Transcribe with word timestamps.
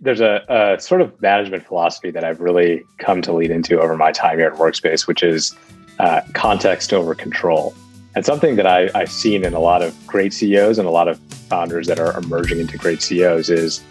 there's 0.00 0.20
a, 0.20 0.44
a, 0.48 0.80
sort 0.80 1.00
of 1.00 1.20
management 1.20 1.66
philosophy 1.66 2.10
that 2.10 2.24
I've 2.24 2.40
really 2.40 2.86
come 2.98 3.20
to 3.22 3.32
lead 3.32 3.50
into 3.50 3.80
over 3.80 3.96
my 3.96 4.12
time 4.12 4.38
here 4.38 4.46
at 4.48 4.54
Workspace, 4.54 5.06
which 5.06 5.22
is 5.22 5.56
uh, 5.98 6.20
context 6.34 6.92
over 6.92 7.14
control. 7.14 7.74
And 8.14 8.24
something 8.24 8.56
that 8.56 8.66
I, 8.66 8.90
I've 8.94 9.10
seen 9.10 9.44
in 9.44 9.54
a 9.54 9.60
lot 9.60 9.82
of 9.82 9.94
great 10.06 10.32
CEOs 10.32 10.78
and 10.78 10.86
a 10.86 10.90
lot 10.90 11.08
of 11.08 11.18
founders 11.48 11.86
that 11.88 11.98
are 11.98 12.16
emerging 12.16 12.60
into 12.60 12.78
great 12.78 13.02
CEOs 13.02 13.50
is 13.50 13.82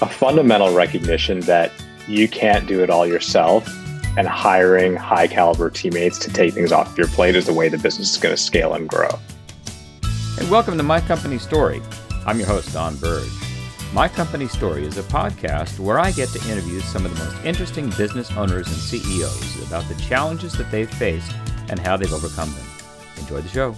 a 0.00 0.08
fundamental 0.08 0.72
recognition 0.74 1.40
that 1.40 1.72
you 2.06 2.28
can't 2.28 2.66
do 2.66 2.82
it 2.82 2.90
all 2.90 3.06
yourself. 3.06 3.68
And 4.16 4.26
hiring 4.26 4.96
high 4.96 5.28
caliber 5.28 5.70
teammates 5.70 6.18
to 6.20 6.32
take 6.32 6.54
things 6.54 6.72
off 6.72 6.96
your 6.96 7.08
plate 7.08 7.36
is 7.36 7.46
the 7.46 7.52
way 7.52 7.68
the 7.68 7.78
business 7.78 8.12
is 8.12 8.16
going 8.16 8.34
to 8.34 8.40
scale 8.40 8.74
and 8.74 8.88
grow. 8.88 9.10
And 10.38 10.50
welcome 10.50 10.76
to 10.76 10.82
My 10.82 11.00
Company 11.00 11.38
Story. 11.38 11.82
I'm 12.26 12.38
your 12.38 12.48
host, 12.48 12.72
Don 12.72 12.96
Burge. 12.96 13.47
My 13.94 14.06
Company 14.06 14.48
Story 14.48 14.84
is 14.84 14.98
a 14.98 15.02
podcast 15.04 15.78
where 15.78 15.98
I 15.98 16.12
get 16.12 16.28
to 16.30 16.50
interview 16.50 16.80
some 16.80 17.06
of 17.06 17.16
the 17.16 17.24
most 17.24 17.42
interesting 17.42 17.88
business 17.96 18.30
owners 18.32 18.66
and 18.66 18.76
CEOs 18.76 19.66
about 19.66 19.88
the 19.88 19.94
challenges 19.94 20.52
that 20.58 20.70
they've 20.70 20.90
faced 20.90 21.32
and 21.70 21.80
how 21.80 21.96
they've 21.96 22.12
overcome 22.12 22.52
them. 22.52 22.66
Enjoy 23.16 23.40
the 23.40 23.48
show. 23.48 23.74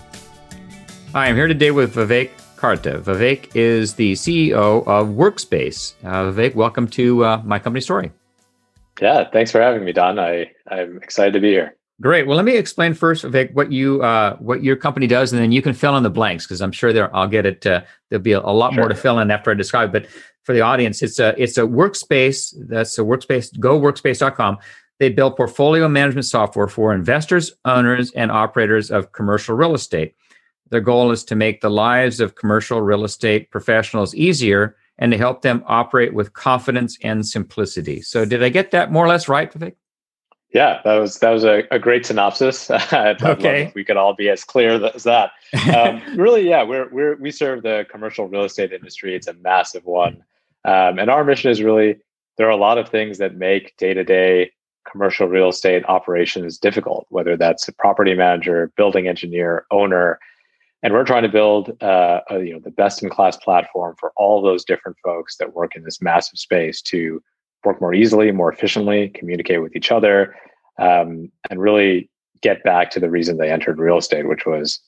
Hi, 1.12 1.26
I'm 1.26 1.36
here 1.36 1.46
today 1.46 1.70
with 1.70 1.94
Vivek 1.94 2.30
Karta. 2.56 2.98
Vivek 2.98 3.54
is 3.54 3.94
the 3.94 4.14
CEO 4.14 4.84
of 4.84 5.08
Workspace. 5.10 5.94
Uh, 6.02 6.32
Vivek, 6.32 6.56
welcome 6.56 6.88
to 6.88 7.24
uh, 7.24 7.42
My 7.44 7.60
Company 7.60 7.80
Story. 7.80 8.10
Yeah, 9.00 9.30
thanks 9.30 9.52
for 9.52 9.60
having 9.60 9.84
me, 9.84 9.92
Don. 9.92 10.18
I, 10.18 10.50
I'm 10.68 10.96
excited 10.96 11.34
to 11.34 11.40
be 11.40 11.50
here. 11.50 11.76
Great. 12.00 12.26
Well, 12.26 12.36
let 12.36 12.46
me 12.46 12.56
explain 12.56 12.94
first, 12.94 13.24
Vic, 13.24 13.50
what 13.52 13.70
you 13.70 14.02
uh, 14.02 14.36
what 14.36 14.62
your 14.62 14.76
company 14.76 15.06
does, 15.06 15.32
and 15.32 15.42
then 15.42 15.52
you 15.52 15.60
can 15.60 15.74
fill 15.74 15.96
in 15.98 16.02
the 16.02 16.10
blanks 16.10 16.46
because 16.46 16.62
I'm 16.62 16.72
sure 16.72 16.94
there 16.94 17.14
I'll 17.14 17.28
get 17.28 17.44
it. 17.44 17.66
Uh, 17.66 17.82
there'll 18.08 18.22
be 18.22 18.32
a, 18.32 18.40
a 18.40 18.52
lot 18.52 18.72
sure. 18.72 18.82
more 18.82 18.88
to 18.88 18.94
fill 18.94 19.18
in 19.18 19.30
after 19.30 19.50
I 19.50 19.54
describe. 19.54 19.92
But 19.92 20.06
for 20.44 20.54
the 20.54 20.62
audience, 20.62 21.02
it's 21.02 21.18
a 21.18 21.34
it's 21.40 21.58
a 21.58 21.62
workspace. 21.62 22.54
That's 22.68 22.98
a 22.98 23.02
workspace. 23.02 23.58
Go 23.58 23.78
workspace.com. 23.78 24.58
They 24.98 25.10
build 25.10 25.36
portfolio 25.36 25.88
management 25.88 26.26
software 26.26 26.68
for 26.68 26.94
investors, 26.94 27.52
owners, 27.66 28.12
and 28.12 28.30
operators 28.30 28.90
of 28.90 29.12
commercial 29.12 29.54
real 29.54 29.74
estate. 29.74 30.14
Their 30.70 30.80
goal 30.80 31.10
is 31.10 31.24
to 31.24 31.34
make 31.34 31.60
the 31.60 31.70
lives 31.70 32.20
of 32.20 32.34
commercial 32.34 32.80
real 32.80 33.04
estate 33.04 33.50
professionals 33.50 34.14
easier 34.14 34.76
and 34.98 35.12
to 35.12 35.18
help 35.18 35.42
them 35.42 35.64
operate 35.66 36.14
with 36.14 36.32
confidence 36.32 36.96
and 37.02 37.26
simplicity. 37.26 38.00
So, 38.00 38.24
did 38.24 38.42
I 38.42 38.48
get 38.48 38.70
that 38.70 38.90
more 38.90 39.04
or 39.04 39.08
less 39.08 39.28
right, 39.28 39.52
Vivek? 39.52 39.74
Yeah, 40.52 40.80
that 40.84 40.96
was 40.96 41.18
that 41.20 41.30
was 41.30 41.44
a, 41.44 41.62
a 41.70 41.78
great 41.78 42.04
synopsis. 42.04 42.70
okay, 42.92 43.72
we 43.74 43.84
could 43.84 43.96
all 43.96 44.14
be 44.14 44.28
as 44.28 44.42
clear 44.42 44.84
as 44.84 45.04
that. 45.04 45.30
Um, 45.74 46.02
really, 46.16 46.48
yeah, 46.48 46.64
we're 46.64 46.88
we're 46.90 47.16
we 47.16 47.30
serve 47.30 47.62
the 47.62 47.86
commercial 47.90 48.26
real 48.26 48.44
estate 48.44 48.72
industry. 48.72 49.14
It's 49.14 49.28
a 49.28 49.34
massive 49.34 49.84
one, 49.84 50.24
um, 50.64 50.98
and 50.98 51.08
our 51.08 51.22
mission 51.22 51.52
is 51.52 51.62
really 51.62 51.98
there 52.36 52.48
are 52.48 52.50
a 52.50 52.56
lot 52.56 52.78
of 52.78 52.88
things 52.88 53.18
that 53.18 53.36
make 53.36 53.76
day 53.76 53.94
to 53.94 54.02
day 54.02 54.50
commercial 54.90 55.28
real 55.28 55.50
estate 55.50 55.84
operations 55.86 56.58
difficult. 56.58 57.06
Whether 57.10 57.36
that's 57.36 57.68
a 57.68 57.72
property 57.72 58.14
manager, 58.14 58.72
building 58.76 59.06
engineer, 59.06 59.66
owner, 59.70 60.18
and 60.82 60.92
we're 60.92 61.04
trying 61.04 61.22
to 61.22 61.28
build 61.28 61.80
uh, 61.80 62.22
a, 62.28 62.40
you 62.40 62.52
know 62.54 62.60
the 62.60 62.72
best 62.72 63.04
in 63.04 63.08
class 63.08 63.36
platform 63.36 63.94
for 64.00 64.12
all 64.16 64.42
those 64.42 64.64
different 64.64 64.96
folks 65.04 65.36
that 65.36 65.54
work 65.54 65.76
in 65.76 65.84
this 65.84 66.02
massive 66.02 66.40
space 66.40 66.82
to 66.82 67.22
work 67.64 67.80
more 67.80 67.94
easily, 67.94 68.32
more 68.32 68.52
efficiently, 68.52 69.10
communicate 69.10 69.62
with 69.62 69.76
each 69.76 69.92
other, 69.92 70.34
um, 70.78 71.30
and 71.50 71.60
really 71.60 72.08
get 72.42 72.62
back 72.64 72.90
to 72.90 73.00
the 73.00 73.10
reason 73.10 73.36
they 73.36 73.50
entered 73.50 73.78
real 73.78 73.98
estate, 73.98 74.28
which 74.28 74.46
was 74.46 74.80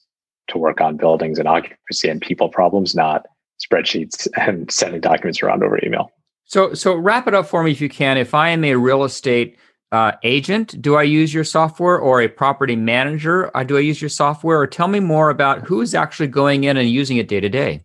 to 0.49 0.59
work 0.59 0.81
on 0.81 0.97
buildings 0.97 1.39
and 1.39 1.49
occupancy 1.49 2.09
and 2.09 2.21
people 2.21 2.49
problems, 2.49 2.95
not 2.95 3.27
spreadsheets 3.63 4.27
and 4.37 4.71
sending 4.71 5.01
documents 5.01 5.43
around 5.43 5.63
over 5.63 5.79
email. 5.85 6.11
So, 6.45 6.75
so 6.75 6.95
wrap 6.95 7.27
it 7.29 7.35
up 7.35 7.47
for 7.47 7.63
me 7.63 7.71
if 7.71 7.81
you 7.81 7.89
can. 7.89 8.19
If 8.19 8.35
I 8.35 8.51
am 8.51 8.65
a 8.65 8.75
real 8.75 9.05
estate 9.05 9.57
uh, 9.93 10.13
agent, 10.23 10.81
do 10.81 10.97
I 10.97 11.03
use 11.03 11.33
your 11.33 11.45
software, 11.45 11.99
or 11.99 12.21
a 12.23 12.29
property 12.29 12.77
manager? 12.77 13.55
Uh, 13.57 13.63
do 13.63 13.77
I 13.77 13.81
use 13.81 14.01
your 14.01 14.09
software, 14.09 14.59
or 14.59 14.67
tell 14.67 14.89
me 14.89 15.01
more 15.01 15.31
about 15.31 15.67
who 15.67 15.81
is 15.83 15.95
actually 15.95 16.29
going 16.29 16.65
in 16.65 16.77
and 16.79 16.91
using 16.91 17.19
it 17.19 17.29
day 17.29 17.41
to 17.41 17.49
day? 17.49 17.85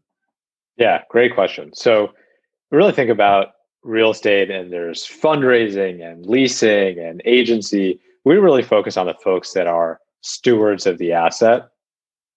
Yeah, 0.77 1.01
great 1.09 1.35
question. 1.35 1.71
So, 1.73 2.13
really 2.71 2.93
think 2.93 3.09
about 3.09 3.49
real 3.83 4.11
estate 4.11 4.49
and 4.51 4.71
there's 4.71 5.05
fundraising 5.05 6.03
and 6.03 6.25
leasing 6.25 6.99
and 6.99 7.21
agency, 7.25 7.99
we 8.25 8.35
really 8.35 8.63
focus 8.63 8.97
on 8.97 9.05
the 9.05 9.13
folks 9.23 9.53
that 9.53 9.67
are 9.67 9.99
stewards 10.21 10.85
of 10.85 10.97
the 10.97 11.13
asset 11.13 11.69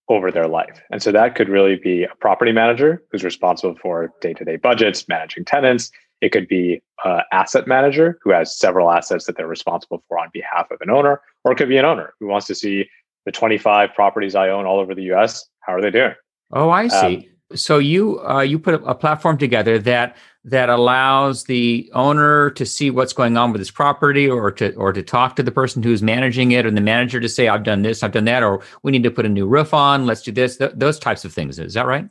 over 0.09 0.31
their 0.31 0.49
life. 0.49 0.81
And 0.91 1.03
so 1.03 1.13
that 1.13 1.35
could 1.35 1.49
really 1.49 1.77
be 1.77 2.05
a 2.05 2.15
property 2.21 2.53
manager 2.53 3.03
who's 3.11 3.25
responsible 3.25 3.77
for 3.81 4.13
day 4.21 4.35
to 4.35 4.45
day 4.45 4.57
budgets, 4.57 5.09
managing 5.09 5.45
tenants. 5.45 5.91
It 6.21 6.33
could 6.33 6.49
be 6.49 6.83
an 7.05 7.23
asset 7.33 7.67
manager 7.67 8.19
who 8.23 8.31
has 8.31 8.57
several 8.57 8.91
assets 8.91 9.25
that 9.27 9.37
they're 9.37 9.47
responsible 9.47 10.03
for 10.09 10.19
on 10.19 10.29
behalf 10.33 10.71
of 10.71 10.79
an 10.81 10.91
owner, 10.91 11.21
or 11.45 11.53
it 11.53 11.57
could 11.57 11.69
be 11.69 11.79
an 11.79 11.85
owner 11.85 12.13
who 12.21 12.27
wants 12.27 12.47
to 12.49 12.55
see 12.55 12.89
the 13.25 13.33
25 13.33 13.95
properties 13.95 14.35
I 14.35 14.49
own 14.51 14.67
all 14.67 14.81
over 14.81 14.95
the 14.95 15.13
US. 15.15 15.49
How 15.61 15.75
are 15.75 15.81
they 15.81 15.91
doing? 15.91 16.15
Oh, 16.53 16.71
I 16.71 16.89
see. 16.89 17.17
Um, 17.17 17.25
so 17.55 17.79
you 17.79 18.21
uh, 18.29 18.41
you 18.41 18.59
put 18.59 18.75
a 18.75 18.95
platform 18.95 19.39
together 19.39 19.79
that 19.79 20.17
that 20.45 20.71
allows 20.71 21.45
the 21.45 21.91
owner 21.95 22.51
to 22.51 22.65
see 22.65 22.91
what's 22.91 23.13
going 23.13 23.37
on 23.37 23.53
with 23.53 23.59
his 23.59 23.71
property 23.71 24.29
or 24.29 24.51
to 24.51 24.75
or 24.75 24.93
to 24.93 25.03
talk 25.03 25.37
to 25.37 25.43
the 25.43 25.53
person 25.53 25.83
who's 25.83 26.03
managing 26.03 26.53
it 26.53 26.65
and 26.65 26.77
the 26.77 26.81
manager 26.81 27.21
to 27.21 27.29
say 27.29 27.49
I've 27.49 27.65
done 27.65 27.83
this 27.83 28.03
I've 28.03 28.13
done 28.13 28.25
that 28.25 28.43
or 28.43 28.63
we 28.83 28.93
need 28.93 29.03
to 29.03 29.11
put 29.11 29.27
a 29.27 29.29
new 29.29 29.47
roof 29.47 29.75
on 29.75 30.07
let's 30.07 30.23
do 30.23 30.33
this 30.33 30.57
th- 30.57 30.73
those 30.75 30.99
types 30.99 31.25
of 31.25 31.33
things. 31.33 31.59
Is 31.59 31.75
that 31.75 31.87
right? 31.87 32.09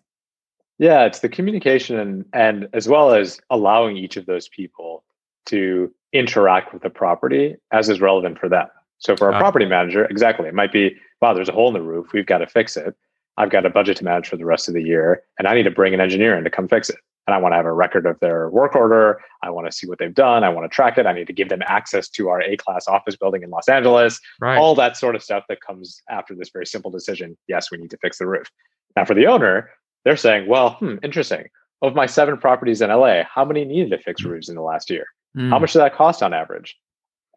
Yeah 0.77 1.05
it's 1.05 1.19
the 1.19 1.29
communication 1.29 1.97
and 1.99 2.25
and 2.33 2.67
as 2.73 2.87
well 2.87 3.13
as 3.13 3.39
allowing 3.49 3.97
each 3.97 4.17
of 4.17 4.25
those 4.25 4.47
people 4.49 5.03
to 5.47 5.91
interact 6.13 6.73
with 6.73 6.83
the 6.83 6.89
property 6.89 7.55
as 7.71 7.89
is 7.89 8.01
relevant 8.01 8.39
for 8.39 8.49
them. 8.49 8.67
So 8.99 9.15
for 9.15 9.29
a 9.29 9.35
uh, 9.35 9.39
property 9.39 9.65
manager 9.65 10.05
exactly 10.05 10.47
it 10.47 10.53
might 10.53 10.71
be 10.71 10.95
wow 11.21 11.33
there's 11.33 11.49
a 11.49 11.53
hole 11.53 11.69
in 11.69 11.73
the 11.73 11.81
roof 11.81 12.13
we've 12.13 12.25
got 12.25 12.39
to 12.39 12.47
fix 12.47 12.75
it 12.77 12.95
I've 13.39 13.49
got 13.49 13.65
a 13.65 13.69
budget 13.69 13.97
to 13.97 14.03
manage 14.03 14.27
for 14.27 14.37
the 14.37 14.45
rest 14.45 14.67
of 14.67 14.75
the 14.75 14.83
year 14.83 15.23
and 15.39 15.47
I 15.47 15.55
need 15.55 15.63
to 15.63 15.71
bring 15.71 15.93
an 15.93 16.01
engineer 16.01 16.37
in 16.37 16.43
to 16.43 16.49
come 16.49 16.67
fix 16.67 16.89
it 16.89 16.97
and 17.29 17.35
I 17.35 17.37
want 17.37 17.53
to 17.53 17.57
have 17.57 17.67
a 17.67 17.73
record 17.73 18.07
of 18.07 18.19
their 18.21 18.49
work 18.49 18.75
order. 18.75 19.21
I 19.43 19.51
want 19.51 19.67
to 19.67 19.71
see 19.71 19.85
what 19.85 19.99
they've 19.99 20.13
done. 20.13 20.43
I 20.43 20.49
want 20.49 20.69
to 20.69 20.75
track 20.75 20.97
it. 20.97 21.05
I 21.05 21.13
need 21.13 21.27
to 21.27 21.33
give 21.33 21.49
them 21.49 21.61
access 21.67 22.09
to 22.09 22.27
our 22.29 22.41
A 22.41 22.57
class 22.57 22.87
office 22.87 23.15
building 23.15 23.43
in 23.43 23.51
Los 23.51 23.69
Angeles. 23.69 24.19
Right. 24.41 24.57
All 24.57 24.73
that 24.75 24.97
sort 24.97 25.15
of 25.15 25.21
stuff 25.21 25.43
that 25.47 25.61
comes 25.61 26.01
after 26.09 26.33
this 26.33 26.49
very 26.49 26.65
simple 26.65 26.89
decision. 26.89 27.37
Yes, 27.47 27.69
we 27.69 27.77
need 27.77 27.91
to 27.91 27.97
fix 27.97 28.17
the 28.17 28.25
roof. 28.25 28.49
Now, 28.95 29.05
for 29.05 29.13
the 29.13 29.27
owner, 29.27 29.69
they're 30.05 30.17
saying, 30.17 30.47
well, 30.47 30.71
hmm, 30.71 30.95
interesting. 31.03 31.49
Of 31.83 31.93
my 31.93 32.07
seven 32.07 32.35
properties 32.35 32.81
in 32.81 32.89
LA, 32.89 33.21
how 33.31 33.45
many 33.45 33.63
needed 33.63 33.91
to 33.91 33.99
fix 33.99 34.23
roofs 34.23 34.49
in 34.49 34.55
the 34.55 34.63
last 34.63 34.89
year? 34.89 35.05
Mm. 35.37 35.51
How 35.51 35.59
much 35.59 35.73
does 35.73 35.81
that 35.81 35.95
cost 35.95 36.23
on 36.23 36.33
average? 36.33 36.75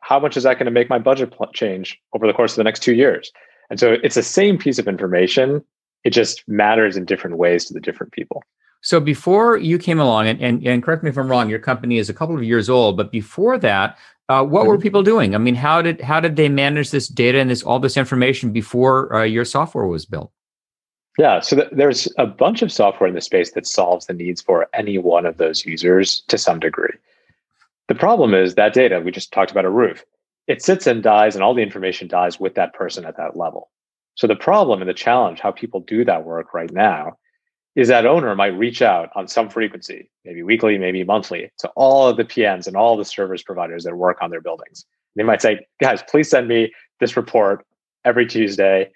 How 0.01 0.19
much 0.19 0.39
is 0.39 0.45
that 0.45 0.55
going 0.55 0.65
to 0.65 0.73
make 0.73 0.89
my 0.89 0.99
budget 0.99 1.33
pl- 1.33 1.51
change 1.53 2.01
over 2.15 2.27
the 2.27 2.33
course 2.33 2.53
of 2.53 2.57
the 2.57 2.65
next 2.65 2.83
two 2.83 2.95
years? 2.95 3.31
And 3.69 3.79
so 3.79 3.97
it's 4.03 4.15
the 4.15 4.23
same 4.23 4.59
piece 4.59 4.79
of 4.79 4.89
information. 4.89 5.63
It 6.05 6.11
just 6.11 6.47
matters 6.49 6.97
in 6.97 7.05
different 7.05 7.37
ways 7.37 7.65
to 7.67 7.75
the 7.75 7.81
different 7.81 8.13
people. 8.13 8.43
So 8.81 8.99
before 8.99 9.57
you 9.57 9.79
came 9.79 10.01
along, 10.01 10.27
and, 10.27 10.41
and, 10.41 10.67
and 10.67 10.83
correct 10.83 11.05
me 11.05 11.11
if 11.11 11.17
I'm 11.17 11.31
wrong, 11.31 11.49
your 11.49 11.61
company 11.61 11.99
is 11.99 12.11
a 12.11 12.15
couple 12.15 12.35
of 12.35 12.43
years 12.43 12.69
old, 12.69 12.97
but 12.97 13.13
before 13.13 13.57
that, 13.59 13.97
uh, 14.29 14.45
what 14.45 14.61
mm-hmm. 14.61 14.69
were 14.69 14.79
people 14.79 15.03
doing? 15.03 15.35
I 15.35 15.39
mean, 15.39 15.55
how 15.55 15.83
did 15.83 16.01
how 16.01 16.19
did 16.19 16.37
they 16.37 16.49
manage 16.49 16.91
this 16.91 17.09
data 17.09 17.39
and 17.39 17.51
this 17.51 17.63
all 17.63 17.79
this 17.79 17.97
information 17.97 18.53
before 18.53 19.15
uh, 19.15 19.25
your 19.25 19.45
software 19.45 19.87
was 19.87 20.05
built? 20.05 20.33
Yeah, 21.19 21.41
so 21.41 21.57
th- 21.57 21.69
there's 21.73 22.09
a 22.19 22.27
bunch 22.27 22.63
of 22.63 22.73
software 22.73 23.09
in 23.09 23.15
the 23.15 23.21
space 23.21 23.53
that 23.53 23.67
solves 23.67 24.07
the 24.07 24.15
needs 24.15 24.41
for 24.41 24.69
any 24.73 24.97
one 24.97 25.27
of 25.27 25.37
those 25.37 25.67
users 25.67 26.23
to 26.29 26.39
some 26.39 26.59
degree. 26.59 26.95
The 27.89 27.95
problem 27.95 28.33
is 28.33 28.55
that 28.55 28.73
data 28.73 29.01
we 29.01 29.11
just 29.11 29.33
talked 29.33 29.51
about 29.51 29.67
a 29.67 29.71
roof. 29.71 30.05
It 30.47 30.63
sits 30.63 30.87
and 30.87 31.03
dies, 31.03 31.35
and 31.35 31.45
all 31.45 31.55
the 31.55 31.63
information 31.63 32.09
dies 32.09 32.41
with 32.41 32.55
that 32.55 32.73
person 32.75 33.05
at 33.05 33.17
that 33.17 33.37
level. 33.37 33.71
So 34.15 34.27
the 34.27 34.37
problem 34.37 34.81
and 34.81 34.89
the 34.89 34.95
challenge, 34.95 35.41
how 35.41 35.51
people 35.51 35.81
do 35.81 36.05
that 36.05 36.25
work 36.25 36.55
right 36.55 36.71
now, 36.71 37.17
is 37.75 37.89
that 37.89 38.05
owner 38.05 38.35
might 38.35 38.59
reach 38.59 38.83
out 38.83 39.09
on 39.15 39.27
some 39.27 39.49
frequency, 39.49 40.11
maybe 40.25 40.43
weekly, 40.43 40.77
maybe 40.77 41.05
monthly, 41.05 41.51
to 41.59 41.69
all 41.69 42.09
of 42.09 42.19
the 42.19 42.25
PMs 42.25 42.67
and 42.67 42.77
all 42.77 42.97
the 42.97 43.05
service 43.05 43.43
providers 43.43 43.85
that 43.85 43.97
work 43.97 44.19
on 44.21 44.31
their 44.31 44.43
buildings. 44.43 44.85
They 45.17 45.23
might 45.23 45.41
say, 45.41 45.67
guys, 45.81 46.03
please 46.03 46.29
send 46.29 46.49
me 46.49 46.73
this 47.01 47.17
report 47.17 47.65
every 48.05 48.27
Tuesday 48.27 48.91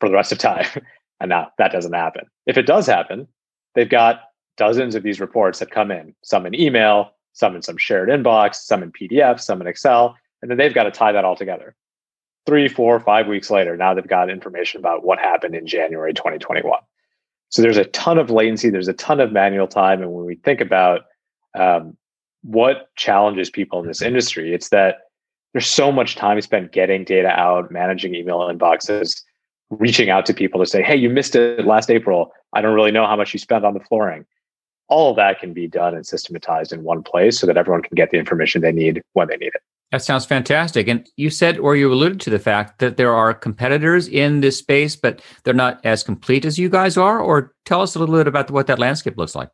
for 0.00 0.08
the 0.08 0.14
rest 0.14 0.32
of 0.32 0.38
time. 0.38 0.66
and 1.20 1.28
now 1.28 1.52
that 1.58 1.72
doesn't 1.72 1.92
happen. 1.92 2.26
If 2.46 2.58
it 2.58 2.66
does 2.66 2.86
happen, 2.86 3.28
they've 3.74 3.88
got 3.88 4.22
dozens 4.56 4.94
of 4.94 5.02
these 5.02 5.20
reports 5.20 5.60
that 5.60 5.70
come 5.70 5.90
in, 5.90 6.14
some 6.22 6.46
in 6.46 6.54
email, 6.54 7.12
some 7.32 7.54
in 7.54 7.62
some 7.62 7.76
shared 7.76 8.08
inbox, 8.08 8.56
some 8.56 8.82
in 8.82 8.90
PDF, 8.90 9.40
some 9.40 9.60
in 9.60 9.66
Excel, 9.66 10.16
and 10.42 10.50
then 10.50 10.58
they've 10.58 10.74
got 10.74 10.84
to 10.84 10.90
tie 10.90 11.12
that 11.12 11.24
all 11.24 11.36
together. 11.36 11.74
Three, 12.46 12.68
four, 12.68 13.00
five 13.00 13.26
weeks 13.26 13.50
later, 13.50 13.76
now 13.76 13.92
they've 13.92 14.06
got 14.06 14.30
information 14.30 14.78
about 14.78 15.04
what 15.04 15.18
happened 15.18 15.54
in 15.54 15.66
January 15.66 16.14
2021. 16.14 16.78
So 17.48 17.62
there's 17.62 17.76
a 17.76 17.84
ton 17.86 18.18
of 18.18 18.30
latency, 18.30 18.70
there's 18.70 18.88
a 18.88 18.92
ton 18.92 19.20
of 19.20 19.32
manual 19.32 19.66
time. 19.66 20.00
And 20.02 20.12
when 20.12 20.24
we 20.24 20.36
think 20.36 20.60
about 20.60 21.02
um, 21.54 21.96
what 22.42 22.94
challenges 22.96 23.50
people 23.50 23.80
in 23.80 23.86
this 23.86 24.02
industry, 24.02 24.54
it's 24.54 24.68
that 24.68 24.98
there's 25.52 25.66
so 25.66 25.90
much 25.90 26.16
time 26.16 26.40
spent 26.40 26.72
getting 26.72 27.02
data 27.04 27.28
out, 27.28 27.70
managing 27.70 28.14
email 28.14 28.40
inboxes, 28.40 29.22
reaching 29.70 30.10
out 30.10 30.26
to 30.26 30.34
people 30.34 30.60
to 30.60 30.66
say, 30.66 30.82
hey, 30.82 30.94
you 30.96 31.08
missed 31.10 31.34
it 31.34 31.64
last 31.64 31.90
April. 31.90 32.32
I 32.52 32.60
don't 32.60 32.74
really 32.74 32.92
know 32.92 33.06
how 33.06 33.16
much 33.16 33.32
you 33.32 33.38
spent 33.38 33.64
on 33.64 33.74
the 33.74 33.80
flooring. 33.80 34.24
all 34.88 35.10
of 35.10 35.16
that 35.16 35.40
can 35.40 35.52
be 35.52 35.66
done 35.66 35.94
and 35.94 36.06
systematized 36.06 36.72
in 36.72 36.82
one 36.84 37.02
place 37.02 37.38
so 37.38 37.46
that 37.46 37.56
everyone 37.56 37.82
can 37.82 37.94
get 37.94 38.10
the 38.10 38.18
information 38.18 38.60
they 38.60 38.72
need 38.72 39.02
when 39.14 39.28
they 39.28 39.36
need 39.36 39.52
it. 39.54 39.62
That 39.92 40.02
sounds 40.02 40.26
fantastic. 40.26 40.88
And 40.88 41.08
you 41.16 41.30
said, 41.30 41.58
or 41.58 41.76
you 41.76 41.92
alluded 41.92 42.20
to 42.22 42.30
the 42.30 42.40
fact 42.40 42.80
that 42.80 42.96
there 42.96 43.14
are 43.14 43.32
competitors 43.32 44.08
in 44.08 44.40
this 44.40 44.58
space, 44.58 44.96
but 44.96 45.22
they're 45.44 45.54
not 45.54 45.80
as 45.84 46.02
complete 46.02 46.44
as 46.44 46.58
you 46.58 46.68
guys 46.68 46.96
are. 46.96 47.20
Or 47.20 47.54
tell 47.64 47.82
us 47.82 47.94
a 47.94 48.00
little 48.00 48.16
bit 48.16 48.26
about 48.26 48.50
what 48.50 48.66
that 48.66 48.80
landscape 48.80 49.16
looks 49.16 49.36
like. 49.36 49.48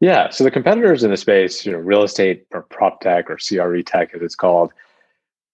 Yeah. 0.00 0.30
So 0.30 0.44
the 0.44 0.50
competitors 0.50 1.04
in 1.04 1.10
the 1.10 1.16
space, 1.16 1.66
you 1.66 1.72
know, 1.72 1.78
real 1.78 2.02
estate 2.02 2.46
or 2.52 2.62
prop 2.62 3.00
tech 3.00 3.28
or 3.28 3.36
CRE 3.36 3.82
tech, 3.82 4.14
as 4.14 4.22
it's 4.22 4.36
called, 4.36 4.72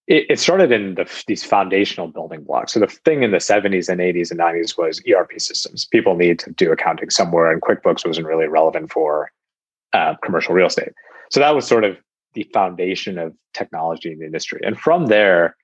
it, 0.07 0.27
it 0.29 0.39
started 0.39 0.71
in 0.71 0.95
the, 0.95 1.11
these 1.27 1.43
foundational 1.43 2.09
building 2.09 2.45
blocks. 2.45 2.73
So 2.73 2.81
the 2.81 2.87
thing 2.87 3.23
in 3.23 3.31
the 3.31 3.39
70s 3.39 3.89
and 3.89 4.01
80s 4.01 4.31
and 4.31 4.39
90s 4.39 4.77
was 4.77 5.03
ERP 5.11 5.41
systems. 5.41 5.87
People 5.87 6.15
need 6.15 6.39
to 6.41 6.51
do 6.53 6.71
accounting 6.71 7.11
somewhere, 7.11 7.51
and 7.51 7.63
QuickBooks 7.63 8.07
wasn't 8.07 8.27
really 8.27 8.47
relevant 8.47 8.93
for 8.93 9.33
uh, 9.95 10.15
commercial 10.23 10.55
real 10.55 10.67
estate. 10.67 10.93
So 11.31 11.41
that 11.41 11.55
was 11.55 11.67
sort 11.67 11.85
of 11.85 11.97
the 12.35 12.49
foundation 12.53 13.19
of 13.19 13.35
technology 13.53 14.13
in 14.13 14.19
the 14.19 14.27
industry. 14.27 14.61
And 14.65 14.79
from 14.79 15.07
there, 15.07 15.57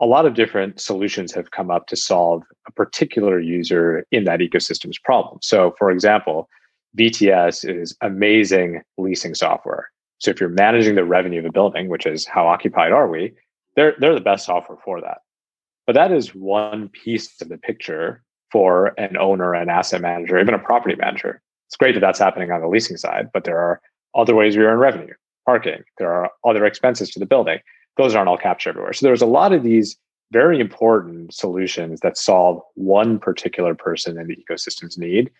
a 0.00 0.06
lot 0.06 0.26
of 0.26 0.34
different 0.34 0.80
solutions 0.80 1.32
have 1.32 1.52
come 1.52 1.70
up 1.70 1.86
to 1.86 1.96
solve 1.96 2.42
a 2.66 2.72
particular 2.72 3.38
user 3.38 4.04
in 4.10 4.24
that 4.24 4.40
ecosystem's 4.40 4.98
problem. 4.98 5.38
So, 5.42 5.74
for 5.78 5.90
example, 5.90 6.48
VTS 6.98 7.68
is 7.68 7.96
amazing 8.00 8.82
leasing 8.98 9.34
software. 9.34 9.90
So, 10.18 10.30
if 10.30 10.40
you're 10.40 10.48
managing 10.48 10.96
the 10.96 11.04
revenue 11.04 11.38
of 11.38 11.46
a 11.46 11.52
building, 11.52 11.88
which 11.88 12.06
is 12.06 12.26
how 12.26 12.48
occupied 12.48 12.92
are 12.92 13.08
we, 13.08 13.32
they're 13.76 13.94
they're 13.98 14.14
the 14.14 14.20
best 14.20 14.46
software 14.46 14.78
for 14.84 15.00
that. 15.00 15.18
But 15.86 15.94
that 15.94 16.12
is 16.12 16.34
one 16.34 16.88
piece 16.88 17.40
of 17.40 17.48
the 17.48 17.58
picture 17.58 18.22
for 18.50 18.92
an 18.98 19.16
owner, 19.16 19.54
an 19.54 19.70
asset 19.70 20.00
manager, 20.00 20.38
even 20.38 20.54
a 20.54 20.58
property 20.58 20.94
manager. 20.96 21.40
It's 21.68 21.76
great 21.76 21.94
that 21.94 22.00
that's 22.00 22.18
happening 22.18 22.50
on 22.50 22.60
the 22.60 22.68
leasing 22.68 22.98
side, 22.98 23.30
but 23.32 23.44
there 23.44 23.58
are 23.58 23.80
other 24.14 24.34
ways 24.34 24.56
we 24.56 24.64
earn 24.64 24.78
revenue, 24.78 25.14
parking. 25.44 25.82
There 25.98 26.12
are 26.12 26.30
other 26.44 26.64
expenses 26.64 27.10
to 27.10 27.18
the 27.18 27.26
building. 27.26 27.58
Those 27.96 28.14
aren't 28.14 28.28
all 28.28 28.38
captured 28.38 28.70
everywhere. 28.70 28.92
So 28.92 29.06
there's 29.06 29.22
a 29.22 29.26
lot 29.26 29.52
of 29.52 29.62
these 29.62 29.96
very 30.32 30.60
important 30.60 31.34
solutions 31.34 32.00
that 32.00 32.16
solve 32.16 32.60
one 32.74 33.18
particular 33.18 33.74
person 33.74 34.18
in 34.18 34.26
the 34.28 34.36
ecosystem's 34.36 34.96
need. 34.96 35.30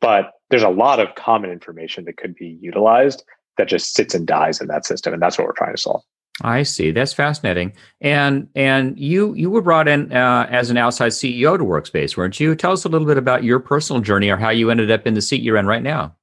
But 0.00 0.32
there's 0.50 0.62
a 0.62 0.70
lot 0.70 1.00
of 1.00 1.14
common 1.16 1.50
information 1.50 2.04
that 2.06 2.16
could 2.16 2.34
be 2.34 2.58
utilized 2.60 3.24
that 3.58 3.68
just 3.68 3.94
sits 3.94 4.14
and 4.14 4.26
dies 4.26 4.60
in 4.60 4.68
that 4.68 4.86
system. 4.86 5.12
And 5.12 5.20
that's 5.20 5.36
what 5.36 5.46
we're 5.46 5.52
trying 5.52 5.74
to 5.74 5.80
solve. 5.80 6.02
I 6.42 6.62
see. 6.62 6.92
That's 6.92 7.12
fascinating. 7.12 7.72
And 8.00 8.48
and 8.54 8.98
you 8.98 9.34
you 9.34 9.50
were 9.50 9.60
brought 9.60 9.88
in 9.88 10.12
uh, 10.12 10.46
as 10.48 10.70
an 10.70 10.76
outside 10.76 11.08
CEO 11.08 11.58
to 11.58 11.64
Workspace, 11.64 12.16
weren't 12.16 12.38
you? 12.38 12.54
Tell 12.54 12.72
us 12.72 12.84
a 12.84 12.88
little 12.88 13.08
bit 13.08 13.18
about 13.18 13.42
your 13.42 13.58
personal 13.58 14.00
journey 14.00 14.30
or 14.30 14.36
how 14.36 14.50
you 14.50 14.70
ended 14.70 14.90
up 14.90 15.04
in 15.04 15.14
the 15.14 15.22
seat 15.22 15.42
you're 15.42 15.56
in 15.56 15.66
right 15.66 15.82
now. 15.82 16.14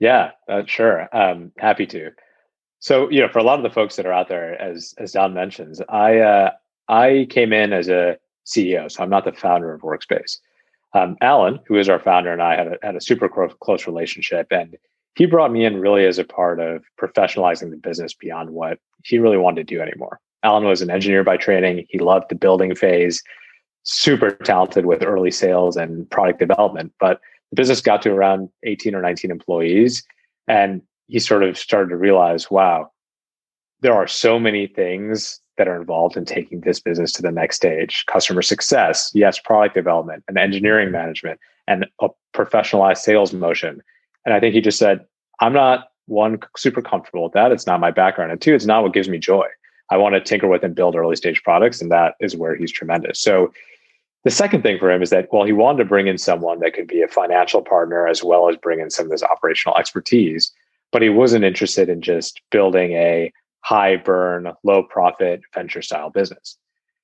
Yeah, 0.00 0.30
uh, 0.48 0.62
sure. 0.66 1.08
Um, 1.14 1.52
happy 1.58 1.86
to. 1.86 2.10
So 2.82 3.08
you 3.10 3.20
know, 3.20 3.28
for 3.28 3.38
a 3.38 3.44
lot 3.44 3.60
of 3.60 3.62
the 3.62 3.70
folks 3.70 3.94
that 3.94 4.06
are 4.06 4.12
out 4.12 4.28
there, 4.28 4.60
as 4.60 4.92
as 4.98 5.12
Don 5.12 5.32
mentions, 5.32 5.80
I 5.88 6.18
uh, 6.18 6.50
I 6.88 7.28
came 7.30 7.52
in 7.52 7.72
as 7.72 7.88
a 7.88 8.18
CEO, 8.44 8.90
so 8.90 9.04
I'm 9.04 9.08
not 9.08 9.24
the 9.24 9.32
founder 9.32 9.72
of 9.72 9.82
Workspace. 9.82 10.38
Um, 10.92 11.16
Alan, 11.20 11.60
who 11.66 11.78
is 11.78 11.88
our 11.88 12.00
founder, 12.00 12.32
and 12.32 12.42
I 12.42 12.56
had 12.56 12.66
a, 12.66 12.78
had 12.82 12.96
a 12.96 13.00
super 13.00 13.28
close 13.28 13.86
relationship, 13.86 14.48
and 14.50 14.76
he 15.14 15.26
brought 15.26 15.52
me 15.52 15.64
in 15.64 15.80
really 15.80 16.04
as 16.06 16.18
a 16.18 16.24
part 16.24 16.58
of 16.58 16.82
professionalizing 17.00 17.70
the 17.70 17.76
business 17.76 18.14
beyond 18.14 18.50
what 18.50 18.80
he 19.04 19.18
really 19.18 19.38
wanted 19.38 19.68
to 19.68 19.74
do 19.74 19.80
anymore. 19.80 20.18
Alan 20.42 20.64
was 20.64 20.82
an 20.82 20.90
engineer 20.90 21.22
by 21.22 21.36
training. 21.36 21.86
He 21.88 22.00
loved 22.00 22.30
the 22.30 22.34
building 22.34 22.74
phase, 22.74 23.22
super 23.84 24.32
talented 24.32 24.86
with 24.86 25.04
early 25.04 25.30
sales 25.30 25.76
and 25.76 26.10
product 26.10 26.40
development. 26.40 26.92
But 26.98 27.20
the 27.50 27.56
business 27.56 27.80
got 27.80 28.02
to 28.02 28.10
around 28.10 28.48
18 28.64 28.92
or 28.92 29.02
19 29.02 29.30
employees. 29.30 30.02
And 30.48 30.82
he 31.12 31.18
sort 31.18 31.42
of 31.42 31.58
started 31.58 31.90
to 31.90 31.96
realize, 31.96 32.50
wow, 32.50 32.90
there 33.82 33.92
are 33.92 34.06
so 34.06 34.40
many 34.40 34.66
things 34.66 35.38
that 35.58 35.68
are 35.68 35.78
involved 35.78 36.16
in 36.16 36.24
taking 36.24 36.62
this 36.62 36.80
business 36.80 37.12
to 37.12 37.20
the 37.20 37.30
next 37.30 37.56
stage 37.56 38.06
customer 38.06 38.40
success, 38.40 39.10
yes, 39.12 39.38
product 39.38 39.74
development 39.74 40.24
and 40.26 40.38
engineering 40.38 40.90
management, 40.90 41.38
and 41.68 41.86
a 42.00 42.08
professionalized 42.34 42.96
sales 42.98 43.34
motion. 43.34 43.82
And 44.24 44.32
I 44.32 44.40
think 44.40 44.54
he 44.54 44.62
just 44.62 44.78
said, 44.78 45.04
I'm 45.40 45.52
not 45.52 45.88
one 46.06 46.38
super 46.56 46.80
comfortable 46.80 47.24
with 47.24 47.34
that. 47.34 47.52
It's 47.52 47.66
not 47.66 47.78
my 47.78 47.90
background. 47.90 48.32
And 48.32 48.40
two, 48.40 48.54
it's 48.54 48.64
not 48.64 48.82
what 48.82 48.94
gives 48.94 49.10
me 49.10 49.18
joy. 49.18 49.46
I 49.90 49.98
want 49.98 50.14
to 50.14 50.20
tinker 50.20 50.48
with 50.48 50.64
and 50.64 50.74
build 50.74 50.96
early 50.96 51.16
stage 51.16 51.42
products. 51.42 51.82
And 51.82 51.92
that 51.92 52.14
is 52.20 52.34
where 52.34 52.56
he's 52.56 52.72
tremendous. 52.72 53.20
So 53.20 53.52
the 54.24 54.30
second 54.30 54.62
thing 54.62 54.78
for 54.78 54.90
him 54.90 55.02
is 55.02 55.10
that, 55.10 55.28
well, 55.30 55.44
he 55.44 55.52
wanted 55.52 55.82
to 55.82 55.84
bring 55.84 56.06
in 56.06 56.16
someone 56.16 56.60
that 56.60 56.72
could 56.72 56.86
be 56.86 57.02
a 57.02 57.08
financial 57.08 57.60
partner 57.60 58.08
as 58.08 58.24
well 58.24 58.48
as 58.48 58.56
bring 58.56 58.80
in 58.80 58.88
some 58.88 59.04
of 59.04 59.10
this 59.10 59.22
operational 59.22 59.76
expertise. 59.76 60.50
But 60.92 61.02
he 61.02 61.08
wasn't 61.08 61.44
interested 61.44 61.88
in 61.88 62.02
just 62.02 62.40
building 62.50 62.92
a 62.92 63.32
high 63.60 63.96
burn, 63.96 64.52
low 64.62 64.82
profit 64.82 65.40
venture 65.54 65.82
style 65.82 66.10
business. 66.10 66.58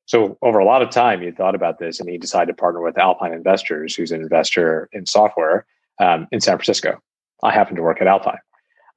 So 0.06 0.38
over 0.40 0.58
a 0.58 0.64
lot 0.64 0.82
of 0.82 0.90
time, 0.90 1.20
he 1.20 1.30
thought 1.30 1.54
about 1.54 1.78
this 1.78 2.00
and 2.00 2.08
he 2.08 2.16
decided 2.16 2.46
to 2.48 2.60
partner 2.60 2.80
with 2.80 2.98
Alpine 2.98 3.32
Investors, 3.32 3.94
who's 3.94 4.10
an 4.10 4.22
investor 4.22 4.88
in 4.92 5.04
software 5.04 5.66
um, 6.00 6.26
in 6.32 6.40
San 6.40 6.56
Francisco. 6.56 6.98
I 7.42 7.52
happen 7.52 7.76
to 7.76 7.82
work 7.82 8.00
at 8.00 8.06
Alpine. 8.06 8.38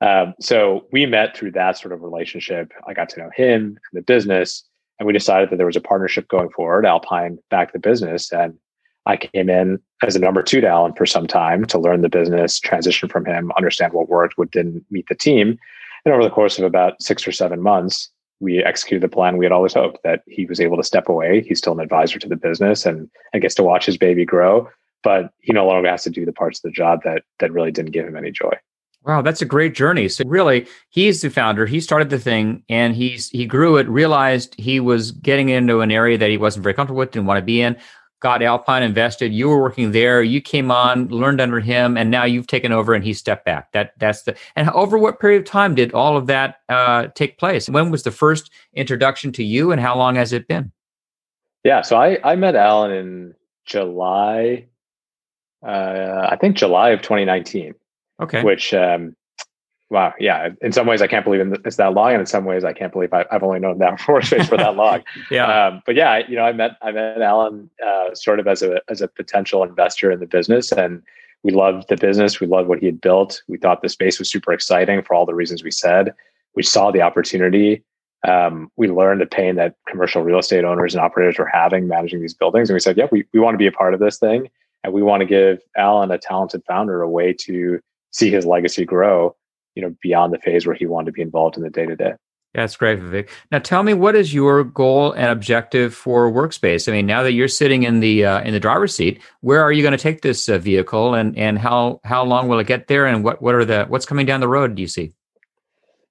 Um, 0.01 0.33
so 0.39 0.87
we 0.91 1.05
met 1.05 1.35
through 1.35 1.51
that 1.51 1.77
sort 1.77 1.93
of 1.93 2.01
relationship. 2.01 2.71
I 2.87 2.93
got 2.93 3.09
to 3.09 3.19
know 3.19 3.29
him 3.35 3.61
and 3.61 3.77
the 3.93 4.01
business, 4.01 4.63
and 4.97 5.05
we 5.05 5.13
decided 5.13 5.49
that 5.49 5.57
there 5.57 5.65
was 5.65 5.75
a 5.75 5.81
partnership 5.81 6.27
going 6.27 6.49
forward. 6.49 6.85
Alpine 6.85 7.37
backed 7.49 7.73
the 7.73 7.79
business, 7.79 8.31
and 8.31 8.57
I 9.05 9.17
came 9.17 9.49
in 9.49 9.79
as 10.03 10.15
a 10.15 10.19
number 10.19 10.43
two 10.43 10.61
to 10.61 10.67
Alan 10.67 10.93
for 10.93 11.05
some 11.05 11.27
time 11.27 11.65
to 11.65 11.79
learn 11.79 12.01
the 12.01 12.09
business, 12.09 12.59
transition 12.59 13.09
from 13.09 13.25
him, 13.25 13.51
understand 13.57 13.93
what 13.93 14.09
worked, 14.09 14.37
what 14.37 14.51
didn't 14.51 14.85
meet 14.91 15.07
the 15.07 15.15
team. 15.15 15.57
And 16.05 16.13
over 16.13 16.23
the 16.23 16.29
course 16.29 16.59
of 16.59 16.65
about 16.65 17.01
six 17.01 17.27
or 17.27 17.31
seven 17.31 17.61
months, 17.61 18.09
we 18.39 18.63
executed 18.63 19.03
the 19.03 19.13
plan 19.13 19.37
we 19.37 19.45
had 19.45 19.51
always 19.51 19.73
hoped 19.73 20.01
that 20.03 20.23
he 20.27 20.45
was 20.45 20.59
able 20.59 20.77
to 20.77 20.83
step 20.83 21.09
away. 21.09 21.41
He's 21.41 21.59
still 21.59 21.73
an 21.73 21.79
advisor 21.79 22.19
to 22.19 22.27
the 22.27 22.35
business 22.35 22.85
and, 22.85 23.09
and 23.33 23.41
gets 23.41 23.55
to 23.55 23.63
watch 23.63 23.85
his 23.85 23.97
baby 23.97 24.25
grow 24.25 24.67
but 25.03 25.31
he 25.39 25.53
no 25.53 25.65
longer 25.65 25.89
has 25.89 26.03
to 26.03 26.09
do 26.09 26.25
the 26.25 26.33
parts 26.33 26.59
of 26.59 26.63
the 26.63 26.71
job 26.71 27.01
that 27.03 27.23
that 27.39 27.51
really 27.51 27.71
didn't 27.71 27.91
give 27.91 28.07
him 28.07 28.15
any 28.15 28.31
joy. 28.31 28.53
Wow, 29.03 29.23
that's 29.23 29.41
a 29.41 29.45
great 29.45 29.73
journey. 29.73 30.07
So 30.09 30.23
really, 30.27 30.67
he's 30.89 31.21
the 31.21 31.29
founder. 31.29 31.65
He 31.65 31.79
started 31.79 32.11
the 32.11 32.19
thing 32.19 32.63
and 32.69 32.95
he's 32.95 33.29
he 33.29 33.45
grew 33.45 33.77
it, 33.77 33.89
realized 33.89 34.53
he 34.59 34.79
was 34.79 35.11
getting 35.11 35.49
into 35.49 35.81
an 35.81 35.91
area 35.91 36.17
that 36.17 36.29
he 36.29 36.37
wasn't 36.37 36.63
very 36.63 36.75
comfortable 36.75 36.99
with, 36.99 37.11
didn't 37.11 37.25
want 37.25 37.39
to 37.39 37.45
be 37.45 37.61
in. 37.61 37.75
Got 38.21 38.41
Alpine 38.41 38.83
invested. 38.83 39.33
You 39.33 39.49
were 39.49 39.61
working 39.61 39.91
there. 39.91 40.23
You 40.23 40.41
came 40.41 40.71
on, 40.71 41.09
learned 41.09 41.41
under 41.41 41.59
him, 41.59 41.97
and 41.97 42.09
now 42.09 42.23
you've 42.23 42.47
taken 42.47 42.71
over 42.71 42.93
and 42.93 43.03
he 43.03 43.13
stepped 43.13 43.45
back. 43.45 43.71
That 43.73 43.93
that's 43.99 44.23
the 44.23 44.37
and 44.55 44.69
over 44.69 44.97
what 44.97 45.19
period 45.19 45.41
of 45.41 45.47
time 45.47 45.75
did 45.75 45.93
all 45.93 46.15
of 46.15 46.27
that 46.27 46.61
uh, 46.69 47.07
take 47.15 47.37
place? 47.37 47.67
When 47.67 47.91
was 47.91 48.03
the 48.03 48.11
first 48.11 48.51
introduction 48.73 49.31
to 49.33 49.43
you, 49.43 49.71
and 49.71 49.81
how 49.81 49.97
long 49.97 50.15
has 50.15 50.31
it 50.31 50.47
been? 50.47 50.71
Yeah, 51.65 51.81
so 51.81 51.97
I 51.97 52.19
I 52.23 52.35
met 52.35 52.55
Alan 52.55 52.91
in 52.91 53.35
July 53.65 54.67
uh, 55.65 56.27
I 56.29 56.37
think 56.37 56.57
July 56.57 56.89
of 56.89 57.01
2019. 57.01 57.73
Okay. 58.21 58.43
Which, 58.43 58.73
um, 58.73 59.15
wow, 59.91 60.13
yeah. 60.19 60.49
In 60.61 60.71
some 60.71 60.87
ways, 60.87 61.01
I 61.01 61.07
can't 61.07 61.23
believe 61.23 61.41
it's 61.65 61.75
that 61.75 61.93
long, 61.93 62.11
and 62.11 62.21
in 62.21 62.25
some 62.25 62.45
ways, 62.45 62.63
I 62.63 62.73
can't 62.73 62.91
believe 62.91 63.13
I, 63.13 63.25
have 63.29 63.43
only 63.43 63.59
known 63.59 63.77
that 63.79 63.99
for 64.01 64.19
Workspace 64.19 64.47
for 64.49 64.57
that 64.57 64.75
long. 64.75 65.03
yeah. 65.31 65.67
Um, 65.67 65.83
but 65.85 65.95
yeah, 65.95 66.21
you 66.27 66.35
know, 66.35 66.43
I 66.43 66.53
met 66.53 66.71
I 66.81 66.91
met 66.91 67.21
Alan 67.21 67.69
uh, 67.85 68.15
sort 68.15 68.39
of 68.39 68.47
as 68.47 68.63
a 68.63 68.81
as 68.89 69.01
a 69.01 69.07
potential 69.07 69.63
investor 69.63 70.11
in 70.11 70.19
the 70.19 70.25
business, 70.25 70.71
and 70.71 71.03
we 71.43 71.51
loved 71.51 71.89
the 71.89 71.97
business. 71.97 72.39
We 72.39 72.47
loved 72.47 72.67
what 72.67 72.79
he 72.79 72.87
had 72.87 73.01
built. 73.01 73.43
We 73.47 73.57
thought 73.57 73.81
the 73.81 73.89
space 73.89 74.17
was 74.17 74.29
super 74.29 74.53
exciting 74.53 75.03
for 75.03 75.13
all 75.13 75.25
the 75.25 75.35
reasons 75.35 75.63
we 75.63 75.71
said. 75.71 76.13
We 76.55 76.63
saw 76.63 76.91
the 76.91 77.01
opportunity. 77.01 77.83
Um, 78.27 78.71
we 78.77 78.87
learned 78.87 79.21
the 79.21 79.25
pain 79.25 79.55
that 79.55 79.75
commercial 79.87 80.21
real 80.21 80.37
estate 80.37 80.63
owners 80.63 80.93
and 80.93 81.03
operators 81.03 81.39
were 81.39 81.49
having 81.51 81.87
managing 81.87 82.21
these 82.21 82.33
buildings, 82.33 82.69
and 82.69 82.75
we 82.75 82.79
said, 82.79 82.97
"Yeah, 82.97 83.07
we 83.11 83.25
we 83.33 83.39
want 83.39 83.53
to 83.55 83.59
be 83.59 83.67
a 83.67 83.71
part 83.71 83.93
of 83.93 83.99
this 83.99 84.17
thing." 84.17 84.49
and 84.83 84.93
we 84.93 85.01
want 85.01 85.21
to 85.21 85.25
give 85.25 85.61
Alan, 85.77 86.11
a 86.11 86.17
talented 86.17 86.63
founder, 86.67 87.01
a 87.01 87.09
way 87.09 87.33
to 87.33 87.79
see 88.11 88.29
his 88.29 88.45
legacy 88.45 88.85
grow, 88.85 89.35
you 89.75 89.81
know, 89.81 89.95
beyond 90.01 90.33
the 90.33 90.39
phase 90.39 90.65
where 90.65 90.75
he 90.75 90.85
wanted 90.85 91.07
to 91.07 91.11
be 91.11 91.21
involved 91.21 91.57
in 91.57 91.63
the 91.63 91.69
day 91.69 91.85
to 91.85 91.95
day. 91.95 92.13
That's 92.53 92.75
great, 92.75 92.99
Vivek. 92.99 93.29
Now, 93.51 93.59
tell 93.59 93.81
me, 93.81 93.93
what 93.93 94.13
is 94.13 94.33
your 94.33 94.65
goal 94.65 95.13
and 95.13 95.27
objective 95.27 95.95
for 95.95 96.29
Workspace? 96.29 96.89
I 96.89 96.91
mean, 96.91 97.05
now 97.05 97.23
that 97.23 97.31
you're 97.31 97.47
sitting 97.47 97.83
in 97.83 98.01
the 98.01 98.25
uh, 98.25 98.41
in 98.41 98.51
the 98.51 98.59
driver's 98.59 98.93
seat, 98.93 99.21
where 99.39 99.61
are 99.61 99.71
you 99.71 99.81
going 99.81 99.93
to 99.93 99.97
take 99.97 100.21
this 100.21 100.49
uh, 100.49 100.57
vehicle, 100.57 101.13
and 101.13 101.37
and 101.37 101.57
how 101.57 102.01
how 102.03 102.25
long 102.25 102.49
will 102.49 102.59
it 102.59 102.67
get 102.67 102.87
there, 102.87 103.05
and 103.05 103.23
what 103.23 103.41
what 103.41 103.55
are 103.55 103.63
the 103.63 103.85
what's 103.85 104.05
coming 104.05 104.25
down 104.25 104.41
the 104.41 104.49
road? 104.49 104.75
Do 104.75 104.81
you 104.81 104.87
see? 104.89 105.13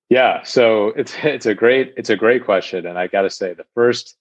Yeah, 0.09 0.43
so 0.43 0.89
it's 0.97 1.15
it's 1.23 1.45
a 1.45 1.55
great 1.55 1.93
it's 1.99 2.11
a 2.11 2.17
great 2.17 2.45
question, 2.45 2.87
and 2.87 2.99
I 2.99 3.07
got 3.07 3.23
to 3.23 3.31
say 3.31 3.53
the 3.53 3.67
first 3.75 4.17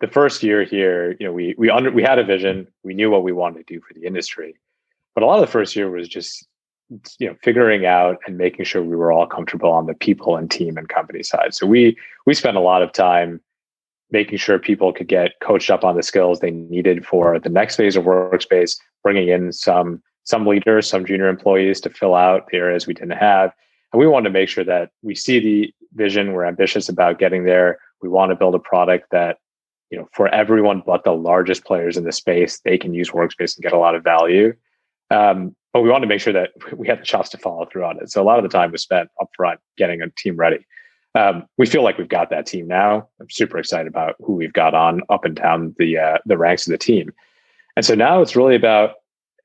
the 0.00 0.08
first 0.08 0.42
year 0.42 0.64
here, 0.64 1.16
you 1.20 1.26
know, 1.26 1.32
we 1.32 1.54
we 1.56 1.70
under 1.70 1.92
we 1.92 2.02
had 2.02 2.18
a 2.18 2.24
vision, 2.24 2.66
we 2.82 2.94
knew 2.94 3.10
what 3.10 3.22
we 3.22 3.30
wanted 3.30 3.66
to 3.66 3.74
do 3.74 3.80
for 3.80 3.94
the 3.94 4.06
industry, 4.06 4.56
but 5.14 5.22
a 5.22 5.26
lot 5.26 5.36
of 5.36 5.42
the 5.42 5.52
first 5.52 5.76
year 5.76 5.88
was 5.88 6.08
just 6.08 6.48
you 7.18 7.28
know 7.28 7.36
figuring 7.42 7.86
out 7.86 8.18
and 8.26 8.36
making 8.36 8.64
sure 8.64 8.82
we 8.82 8.96
were 8.96 9.12
all 9.12 9.26
comfortable 9.26 9.70
on 9.70 9.86
the 9.86 9.94
people 9.94 10.36
and 10.36 10.50
team 10.50 10.76
and 10.76 10.88
company 10.88 11.22
side. 11.22 11.54
So 11.54 11.66
we 11.66 11.96
we 12.26 12.34
spent 12.34 12.56
a 12.56 12.60
lot 12.60 12.82
of 12.82 12.92
time 12.92 13.40
making 14.10 14.38
sure 14.38 14.58
people 14.58 14.92
could 14.92 15.08
get 15.08 15.38
coached 15.40 15.70
up 15.70 15.84
on 15.84 15.96
the 15.96 16.02
skills 16.02 16.40
they 16.40 16.50
needed 16.50 17.06
for 17.06 17.38
the 17.38 17.48
next 17.48 17.76
phase 17.76 17.96
of 17.96 18.04
workspace, 18.04 18.76
bringing 19.02 19.28
in 19.28 19.52
some 19.52 20.02
some 20.24 20.46
leaders, 20.46 20.88
some 20.88 21.04
junior 21.04 21.28
employees 21.28 21.80
to 21.80 21.90
fill 21.90 22.14
out 22.14 22.46
the 22.50 22.58
areas 22.58 22.86
we 22.86 22.94
didn't 22.94 23.18
have. 23.18 23.52
And 23.92 24.00
we 24.00 24.06
want 24.06 24.24
to 24.24 24.30
make 24.30 24.48
sure 24.48 24.64
that 24.64 24.90
we 25.02 25.14
see 25.14 25.40
the 25.40 25.74
vision, 25.94 26.32
we're 26.32 26.44
ambitious 26.44 26.88
about 26.88 27.18
getting 27.18 27.44
there. 27.44 27.78
We 28.02 28.08
want 28.08 28.30
to 28.30 28.36
build 28.36 28.54
a 28.54 28.60
product 28.60 29.10
that, 29.10 29.38
you 29.90 29.98
know, 29.98 30.08
for 30.12 30.28
everyone 30.28 30.82
but 30.86 31.04
the 31.04 31.12
largest 31.12 31.64
players 31.64 31.96
in 31.96 32.04
the 32.04 32.12
space, 32.12 32.60
they 32.60 32.78
can 32.78 32.94
use 32.94 33.10
Workspace 33.10 33.56
and 33.56 33.62
get 33.62 33.72
a 33.72 33.78
lot 33.78 33.94
of 33.94 34.04
value. 34.04 34.54
Um, 35.10 35.56
but 35.72 35.82
we 35.82 35.90
want 35.90 36.02
to 36.02 36.08
make 36.08 36.20
sure 36.20 36.32
that 36.32 36.50
we 36.76 36.88
have 36.88 36.98
the 36.98 37.04
chops 37.04 37.28
to 37.30 37.38
follow 37.38 37.66
through 37.66 37.84
on 37.84 37.98
it. 38.00 38.10
So 38.10 38.22
a 38.22 38.24
lot 38.24 38.38
of 38.38 38.42
the 38.42 38.48
time 38.48 38.72
was 38.72 38.82
spent 38.82 39.08
upfront 39.20 39.58
getting 39.76 40.02
a 40.02 40.10
team 40.10 40.36
ready. 40.36 40.66
Um, 41.14 41.46
we 41.58 41.66
feel 41.66 41.82
like 41.82 41.98
we've 41.98 42.08
got 42.08 42.30
that 42.30 42.46
team 42.46 42.68
now. 42.68 43.08
I'm 43.20 43.30
super 43.30 43.58
excited 43.58 43.88
about 43.88 44.14
who 44.20 44.34
we've 44.34 44.52
got 44.52 44.74
on 44.74 45.02
up 45.08 45.24
and 45.24 45.34
down 45.34 45.74
the 45.78 45.98
uh, 45.98 46.18
the 46.26 46.38
ranks 46.38 46.66
of 46.66 46.70
the 46.70 46.78
team. 46.78 47.12
And 47.76 47.84
so 47.84 47.94
now 47.94 48.20
it's 48.20 48.36
really 48.36 48.54
about 48.54 48.94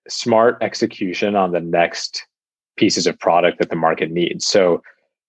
smart 0.07 0.57
execution 0.61 1.35
on 1.35 1.51
the 1.51 1.61
next 1.61 2.25
pieces 2.77 3.07
of 3.07 3.17
product 3.19 3.59
that 3.59 3.69
the 3.69 3.75
market 3.75 4.11
needs. 4.11 4.45
So 4.45 4.81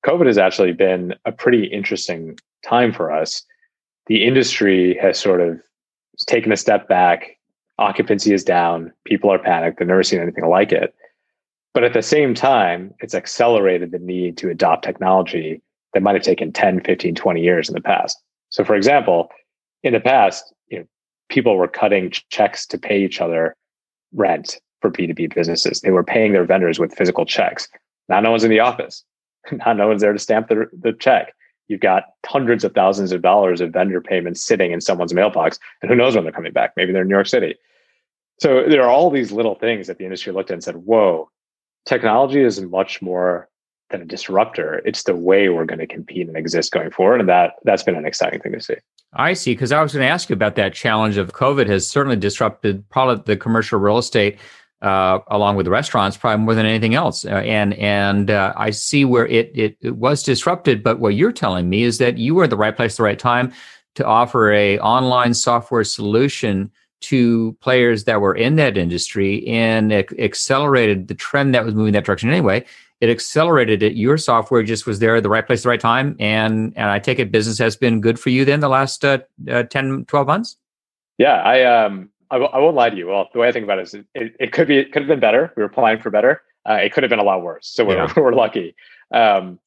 COVID 0.04 0.26
has 0.26 0.38
actually 0.38 0.72
been 0.72 1.14
a 1.24 1.32
pretty 1.32 1.64
interesting 1.64 2.38
time 2.64 2.92
for 2.92 3.10
us. 3.10 3.42
The 4.06 4.24
industry 4.24 4.98
has 5.00 5.18
sort 5.18 5.40
of 5.40 5.60
taken 6.26 6.52
a 6.52 6.56
step 6.56 6.88
back. 6.88 7.35
Occupancy 7.78 8.32
is 8.32 8.44
down. 8.44 8.92
People 9.04 9.32
are 9.32 9.38
panicked. 9.38 9.78
They've 9.78 9.88
never 9.88 10.02
seen 10.02 10.20
anything 10.20 10.46
like 10.46 10.72
it. 10.72 10.94
But 11.74 11.84
at 11.84 11.92
the 11.92 12.02
same 12.02 12.34
time, 12.34 12.94
it's 13.00 13.14
accelerated 13.14 13.90
the 13.90 13.98
need 13.98 14.38
to 14.38 14.48
adopt 14.48 14.84
technology 14.84 15.60
that 15.92 16.02
might 16.02 16.14
have 16.14 16.24
taken 16.24 16.52
10, 16.52 16.80
15, 16.80 17.14
20 17.14 17.40
years 17.42 17.68
in 17.68 17.74
the 17.74 17.80
past. 17.80 18.18
So, 18.48 18.64
for 18.64 18.74
example, 18.74 19.28
in 19.82 19.92
the 19.92 20.00
past, 20.00 20.54
you 20.68 20.78
know, 20.78 20.86
people 21.28 21.56
were 21.56 21.68
cutting 21.68 22.12
checks 22.30 22.66
to 22.68 22.78
pay 22.78 23.02
each 23.02 23.20
other 23.20 23.54
rent 24.14 24.58
for 24.80 24.90
B2B 24.90 25.34
businesses. 25.34 25.80
They 25.80 25.90
were 25.90 26.04
paying 26.04 26.32
their 26.32 26.44
vendors 26.44 26.78
with 26.78 26.94
physical 26.94 27.26
checks. 27.26 27.68
Now 28.08 28.20
no 28.20 28.30
one's 28.30 28.44
in 28.44 28.50
the 28.50 28.60
office. 28.60 29.04
Now 29.52 29.74
no 29.74 29.86
one's 29.86 30.02
there 30.02 30.12
to 30.12 30.18
stamp 30.18 30.48
the, 30.48 30.66
the 30.72 30.92
check. 30.92 31.32
You've 31.68 31.80
got 31.80 32.04
hundreds 32.24 32.64
of 32.64 32.74
thousands 32.74 33.12
of 33.12 33.22
dollars 33.22 33.60
of 33.60 33.72
vendor 33.72 34.00
payments 34.00 34.42
sitting 34.42 34.72
in 34.72 34.80
someone's 34.80 35.14
mailbox, 35.14 35.58
and 35.82 35.90
who 35.90 35.96
knows 35.96 36.14
when 36.14 36.24
they're 36.24 36.32
coming 36.32 36.52
back? 36.52 36.72
Maybe 36.76 36.92
they're 36.92 37.02
in 37.02 37.08
New 37.08 37.14
York 37.14 37.26
City. 37.26 37.56
So 38.40 38.64
there 38.68 38.82
are 38.82 38.90
all 38.90 39.10
these 39.10 39.32
little 39.32 39.54
things 39.54 39.86
that 39.86 39.98
the 39.98 40.04
industry 40.04 40.32
looked 40.32 40.50
at 40.50 40.54
and 40.54 40.64
said, 40.64 40.76
whoa, 40.76 41.30
technology 41.86 42.42
is 42.42 42.60
much 42.60 43.00
more 43.00 43.48
than 43.90 44.02
a 44.02 44.04
disruptor. 44.04 44.82
It's 44.84 45.04
the 45.04 45.16
way 45.16 45.48
we're 45.48 45.64
going 45.64 45.78
to 45.78 45.86
compete 45.86 46.26
and 46.28 46.36
exist 46.36 46.72
going 46.72 46.90
forward. 46.90 47.20
And 47.20 47.28
that 47.28 47.54
that's 47.64 47.82
been 47.82 47.94
an 47.94 48.04
exciting 48.04 48.40
thing 48.40 48.52
to 48.52 48.60
see. 48.60 48.74
I 49.14 49.32
see. 49.32 49.52
Because 49.52 49.72
I 49.72 49.82
was 49.82 49.92
going 49.92 50.02
to 50.02 50.08
ask 50.08 50.28
you 50.28 50.34
about 50.34 50.56
that 50.56 50.74
challenge 50.74 51.16
of 51.16 51.32
COVID 51.32 51.66
has 51.68 51.88
certainly 51.88 52.16
disrupted 52.16 52.88
probably 52.90 53.22
the 53.24 53.36
commercial 53.36 53.78
real 53.78 53.98
estate 53.98 54.38
uh, 54.82 55.18
along 55.28 55.56
with 55.56 55.64
the 55.64 55.70
restaurants, 55.70 56.16
probably 56.16 56.44
more 56.44 56.54
than 56.54 56.66
anything 56.66 56.94
else. 56.94 57.24
Uh, 57.24 57.30
and 57.30 57.74
and 57.74 58.30
uh, 58.30 58.52
I 58.56 58.70
see 58.70 59.04
where 59.04 59.26
it, 59.26 59.50
it, 59.54 59.76
it 59.80 59.96
was 59.96 60.22
disrupted. 60.22 60.82
But 60.82 60.98
what 60.98 61.14
you're 61.14 61.32
telling 61.32 61.68
me 61.68 61.82
is 61.82 61.98
that 61.98 62.18
you 62.18 62.34
were 62.34 62.44
at 62.44 62.50
the 62.50 62.56
right 62.56 62.76
place, 62.76 62.94
at 62.94 62.96
the 62.98 63.02
right 63.04 63.18
time 63.18 63.52
to 63.96 64.04
offer 64.04 64.52
a 64.52 64.78
online 64.80 65.34
software 65.34 65.84
solution 65.84 66.70
to 67.00 67.56
players 67.60 68.04
that 68.04 68.20
were 68.20 68.34
in 68.34 68.56
that 68.56 68.76
industry 68.76 69.46
and 69.46 69.92
it 69.92 70.08
accelerated 70.18 71.08
the 71.08 71.14
trend 71.14 71.54
that 71.54 71.64
was 71.64 71.74
moving 71.74 71.92
that 71.92 72.04
direction 72.04 72.30
anyway. 72.30 72.64
It 73.00 73.10
accelerated 73.10 73.82
it. 73.82 73.94
Your 73.94 74.16
software 74.16 74.62
just 74.62 74.86
was 74.86 74.98
there 74.98 75.16
at 75.16 75.22
the 75.22 75.28
right 75.28 75.46
place, 75.46 75.62
the 75.62 75.68
right 75.68 75.80
time. 75.80 76.16
And, 76.18 76.72
and 76.76 76.90
I 76.90 76.98
take 76.98 77.18
it 77.18 77.30
business 77.30 77.58
has 77.58 77.76
been 77.76 78.00
good 78.00 78.18
for 78.18 78.30
you 78.30 78.44
then 78.46 78.60
the 78.60 78.68
last 78.68 79.04
uh, 79.04 79.18
uh, 79.50 79.64
10, 79.64 80.06
12 80.06 80.26
months? 80.26 80.56
Yeah, 81.18 81.36
I 81.36 81.62
um 81.64 82.10
I 82.30 82.36
w- 82.36 82.50
I 82.52 82.58
won't 82.58 82.76
lie 82.76 82.90
to 82.90 82.96
you. 82.96 83.08
Well, 83.08 83.28
the 83.32 83.38
way 83.38 83.48
I 83.48 83.52
think 83.52 83.64
about 83.64 83.78
it 83.78 83.82
is 83.82 83.94
it, 83.94 84.34
it 84.38 84.52
could 84.52 84.68
be 84.68 84.78
it 84.78 84.92
could 84.92 85.02
have 85.02 85.08
been 85.08 85.20
better. 85.20 85.52
We 85.56 85.62
were 85.62 85.68
planning 85.68 86.02
for 86.02 86.10
better. 86.10 86.42
Uh, 86.68 86.74
it 86.74 86.92
could 86.92 87.02
have 87.02 87.10
been 87.10 87.18
a 87.18 87.24
lot 87.24 87.42
worse. 87.42 87.68
So 87.68 87.84
we're, 87.84 87.96
yeah. 87.96 88.12
we're 88.16 88.32
lucky. 88.32 88.74
Um, 89.12 89.58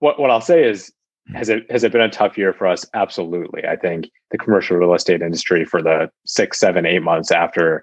what 0.00 0.18
what 0.18 0.30
I'll 0.30 0.40
say 0.40 0.68
is 0.68 0.92
hmm. 1.28 1.36
has 1.36 1.48
it 1.48 1.70
has 1.70 1.84
it 1.84 1.92
been 1.92 2.00
a 2.00 2.10
tough 2.10 2.36
year 2.36 2.52
for 2.52 2.66
us? 2.66 2.84
Absolutely. 2.94 3.64
I 3.66 3.76
think 3.76 4.10
the 4.30 4.38
commercial 4.38 4.76
real 4.76 4.94
estate 4.94 5.22
industry 5.22 5.64
for 5.64 5.82
the 5.82 6.10
six, 6.26 6.58
seven, 6.58 6.86
eight 6.86 7.02
months 7.02 7.30
after 7.30 7.82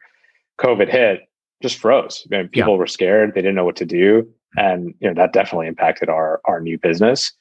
COVID 0.59 0.89
hit 0.89 1.21
just 1.61 1.77
froze. 1.77 2.27
I 2.31 2.37
mean, 2.37 2.47
people 2.49 2.73
yeah. 2.73 2.79
were 2.79 2.87
scared. 2.87 3.33
They 3.33 3.41
didn't 3.41 3.55
know 3.55 3.65
what 3.65 3.75
to 3.77 3.85
do, 3.85 4.27
and 4.57 4.93
you 4.99 5.07
know 5.07 5.13
that 5.13 5.33
definitely 5.33 5.67
impacted 5.67 6.09
our 6.09 6.41
our 6.45 6.59
new 6.59 6.77
business. 6.77 7.31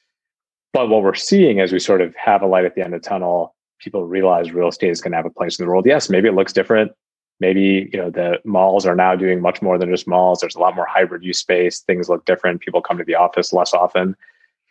But 0.73 0.87
what 0.87 1.03
we're 1.03 1.15
seeing 1.15 1.59
as 1.59 1.73
we 1.73 1.79
sort 1.79 2.01
of 2.01 2.15
have 2.15 2.41
a 2.41 2.47
light 2.47 2.63
at 2.63 2.75
the 2.75 2.81
end 2.83 2.93
of 2.93 3.01
the 3.01 3.09
tunnel 3.09 3.55
people 3.81 4.05
realize 4.05 4.51
real 4.51 4.69
estate 4.69 4.91
is 4.91 5.01
going 5.01 5.11
to 5.11 5.17
have 5.17 5.25
a 5.25 5.31
place 5.31 5.59
in 5.59 5.65
the 5.65 5.69
world. 5.69 5.85
Yes, 5.85 6.09
maybe 6.09 6.27
it 6.27 6.35
looks 6.35 6.53
different. 6.53 6.91
Maybe 7.39 7.89
you 7.91 7.99
know 7.99 8.09
the 8.09 8.39
malls 8.45 8.85
are 8.85 8.95
now 8.95 9.15
doing 9.15 9.41
much 9.41 9.61
more 9.61 9.77
than 9.77 9.89
just 9.89 10.07
malls. 10.07 10.39
There's 10.39 10.55
a 10.55 10.59
lot 10.59 10.75
more 10.75 10.85
hybrid 10.85 11.23
use 11.23 11.39
space. 11.39 11.79
Things 11.79 12.07
look 12.07 12.25
different. 12.25 12.61
People 12.61 12.81
come 12.81 12.97
to 12.97 13.03
the 13.03 13.15
office 13.15 13.51
less 13.51 13.73
often. 13.73 14.15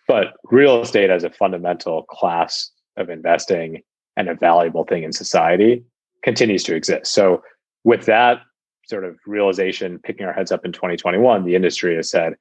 But 0.06 0.34
real 0.44 0.80
estate 0.80 1.10
as 1.10 1.24
a 1.24 1.30
fundamental 1.30 2.04
class 2.04 2.70
of 2.96 3.10
investing 3.10 3.82
and 4.16 4.28
a 4.28 4.34
valuable 4.34 4.84
thing 4.84 5.02
in 5.02 5.12
society 5.12 5.84
continues 6.22 6.62
to 6.64 6.74
exist. 6.74 7.12
So 7.12 7.42
with 7.84 8.06
that 8.06 8.42
sort 8.86 9.04
of 9.04 9.16
realization, 9.26 9.98
picking 10.00 10.26
our 10.26 10.32
heads 10.32 10.52
up 10.52 10.64
in 10.64 10.72
2021, 10.72 11.44
the 11.44 11.54
industry 11.54 11.96
has 11.96 12.10
said, 12.10 12.34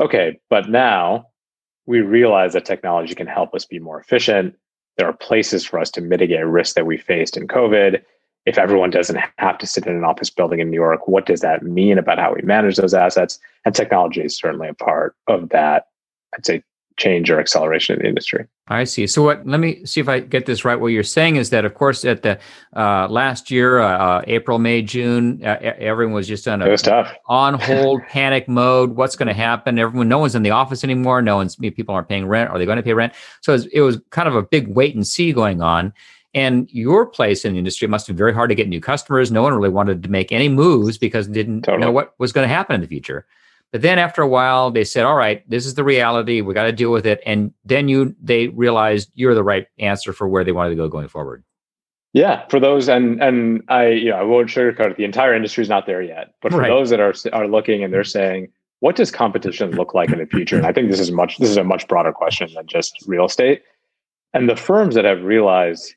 okay, 0.00 0.38
but 0.48 0.68
now 0.68 1.26
we 1.86 2.00
realize 2.00 2.54
that 2.54 2.64
technology 2.64 3.14
can 3.14 3.26
help 3.26 3.54
us 3.54 3.66
be 3.66 3.78
more 3.78 4.00
efficient, 4.00 4.54
there 5.00 5.08
are 5.08 5.14
places 5.14 5.64
for 5.64 5.78
us 5.78 5.90
to 5.90 6.02
mitigate 6.02 6.44
risks 6.44 6.74
that 6.74 6.84
we 6.84 6.98
faced 6.98 7.34
in 7.34 7.48
COVID. 7.48 8.02
If 8.44 8.58
everyone 8.58 8.90
doesn't 8.90 9.18
have 9.38 9.56
to 9.56 9.66
sit 9.66 9.86
in 9.86 9.96
an 9.96 10.04
office 10.04 10.28
building 10.28 10.60
in 10.60 10.68
New 10.68 10.76
York, 10.76 11.08
what 11.08 11.24
does 11.24 11.40
that 11.40 11.62
mean 11.62 11.96
about 11.96 12.18
how 12.18 12.34
we 12.34 12.42
manage 12.42 12.76
those 12.76 12.92
assets? 12.92 13.38
And 13.64 13.74
technology 13.74 14.20
is 14.20 14.36
certainly 14.36 14.68
a 14.68 14.74
part 14.74 15.16
of 15.26 15.48
that, 15.48 15.86
I'd 16.36 16.44
say, 16.44 16.62
change 17.00 17.30
or 17.30 17.40
acceleration 17.40 17.96
in 17.96 18.02
the 18.02 18.08
industry. 18.08 18.46
I 18.68 18.84
see. 18.84 19.06
So 19.06 19.22
what? 19.22 19.44
Let 19.46 19.58
me 19.58 19.84
see 19.84 20.00
if 20.00 20.08
I 20.08 20.20
get 20.20 20.46
this 20.46 20.64
right. 20.64 20.78
What 20.78 20.88
you're 20.88 21.02
saying 21.02 21.36
is 21.36 21.50
that, 21.50 21.64
of 21.64 21.74
course, 21.74 22.04
at 22.04 22.22
the 22.22 22.38
uh, 22.76 23.08
last 23.08 23.50
year, 23.50 23.80
uh, 23.80 23.98
uh 23.98 24.22
April, 24.26 24.58
May, 24.58 24.82
June, 24.82 25.40
uh, 25.42 25.56
everyone 25.60 26.14
was 26.14 26.28
just 26.28 26.46
on 26.46 26.62
a 26.62 26.66
on 27.26 27.54
hold, 27.60 28.02
panic 28.08 28.46
mode. 28.46 28.90
What's 28.90 29.16
going 29.16 29.28
to 29.28 29.34
happen? 29.34 29.78
Everyone, 29.78 30.08
no 30.08 30.18
one's 30.18 30.34
in 30.34 30.42
the 30.42 30.50
office 30.50 30.84
anymore. 30.84 31.22
No 31.22 31.36
one's 31.36 31.56
people 31.56 31.94
aren't 31.94 32.08
paying 32.08 32.26
rent. 32.26 32.50
Are 32.50 32.58
they 32.58 32.66
going 32.66 32.76
to 32.76 32.82
pay 32.82 32.94
rent? 32.94 33.14
So 33.40 33.52
it 33.52 33.56
was, 33.56 33.66
it 33.66 33.80
was 33.80 33.98
kind 34.10 34.28
of 34.28 34.36
a 34.36 34.42
big 34.42 34.68
wait 34.68 34.94
and 34.94 35.06
see 35.06 35.32
going 35.32 35.62
on. 35.62 35.92
And 36.32 36.68
your 36.70 37.06
place 37.06 37.44
in 37.44 37.54
the 37.54 37.58
industry 37.58 37.88
must 37.88 38.06
be 38.06 38.12
very 38.12 38.32
hard 38.32 38.50
to 38.50 38.54
get 38.54 38.68
new 38.68 38.80
customers. 38.80 39.32
No 39.32 39.42
one 39.42 39.52
really 39.52 39.68
wanted 39.68 40.04
to 40.04 40.08
make 40.08 40.30
any 40.30 40.48
moves 40.48 40.96
because 40.96 41.26
didn't 41.26 41.62
totally. 41.62 41.84
know 41.84 41.90
what 41.90 42.14
was 42.18 42.32
going 42.32 42.48
to 42.48 42.54
happen 42.54 42.74
in 42.74 42.80
the 42.80 42.86
future. 42.86 43.26
But 43.72 43.82
then 43.82 43.98
after 43.98 44.20
a 44.20 44.28
while, 44.28 44.70
they 44.70 44.84
said, 44.84 45.04
"All 45.04 45.14
right, 45.14 45.48
this 45.48 45.64
is 45.64 45.74
the 45.74 45.84
reality. 45.84 46.40
We 46.40 46.54
got 46.54 46.64
to 46.64 46.72
deal 46.72 46.90
with 46.90 47.06
it." 47.06 47.20
And 47.24 47.52
then 47.64 47.88
you 47.88 48.14
they 48.20 48.48
realized 48.48 49.10
you're 49.14 49.34
the 49.34 49.44
right 49.44 49.66
answer 49.78 50.12
for 50.12 50.28
where 50.28 50.42
they 50.42 50.52
wanted 50.52 50.70
to 50.70 50.76
go 50.76 50.88
going 50.88 51.08
forward. 51.08 51.44
Yeah, 52.12 52.46
for 52.48 52.58
those 52.58 52.88
and 52.88 53.22
and 53.22 53.62
I 53.68 53.88
you 53.88 54.10
know 54.10 54.16
I 54.16 54.22
won't 54.22 54.48
sugarcoat 54.48 54.92
it. 54.92 54.96
The 54.96 55.04
entire 55.04 55.34
industry 55.34 55.62
is 55.62 55.68
not 55.68 55.86
there 55.86 56.02
yet, 56.02 56.34
but 56.42 56.50
for 56.50 56.58
right. 56.58 56.68
those 56.68 56.90
that 56.90 57.00
are 57.00 57.14
are 57.32 57.46
looking 57.46 57.84
and 57.84 57.94
they're 57.94 58.02
saying, 58.02 58.48
"What 58.80 58.96
does 58.96 59.12
competition 59.12 59.70
look 59.72 59.94
like 59.94 60.10
in 60.10 60.18
the 60.18 60.26
future?" 60.26 60.56
And 60.56 60.66
I 60.66 60.72
think 60.72 60.90
this 60.90 61.00
is 61.00 61.12
much 61.12 61.38
this 61.38 61.50
is 61.50 61.56
a 61.56 61.64
much 61.64 61.86
broader 61.86 62.12
question 62.12 62.52
than 62.54 62.66
just 62.66 62.92
real 63.06 63.26
estate. 63.26 63.62
And 64.34 64.48
the 64.48 64.56
firms 64.56 64.96
that 64.96 65.04
have 65.04 65.22
realized 65.22 65.94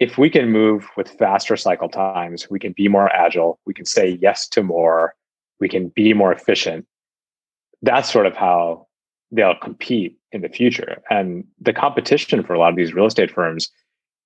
if 0.00 0.16
we 0.16 0.30
can 0.30 0.50
move 0.50 0.88
with 0.96 1.08
faster 1.10 1.56
cycle 1.56 1.88
times, 1.88 2.50
we 2.50 2.58
can 2.58 2.72
be 2.72 2.88
more 2.88 3.14
agile, 3.14 3.60
we 3.66 3.74
can 3.74 3.84
say 3.84 4.18
yes 4.20 4.48
to 4.48 4.62
more, 4.62 5.14
we 5.60 5.68
can 5.68 5.88
be 5.88 6.12
more 6.12 6.32
efficient 6.32 6.86
that's 7.82 8.12
sort 8.12 8.26
of 8.26 8.34
how 8.34 8.86
they'll 9.30 9.56
compete 9.56 10.16
in 10.30 10.42
the 10.42 10.48
future. 10.48 11.02
And 11.10 11.44
the 11.60 11.72
competition 11.72 12.42
for 12.42 12.54
a 12.54 12.58
lot 12.58 12.70
of 12.70 12.76
these 12.76 12.94
real 12.94 13.06
estate 13.06 13.30
firms, 13.30 13.70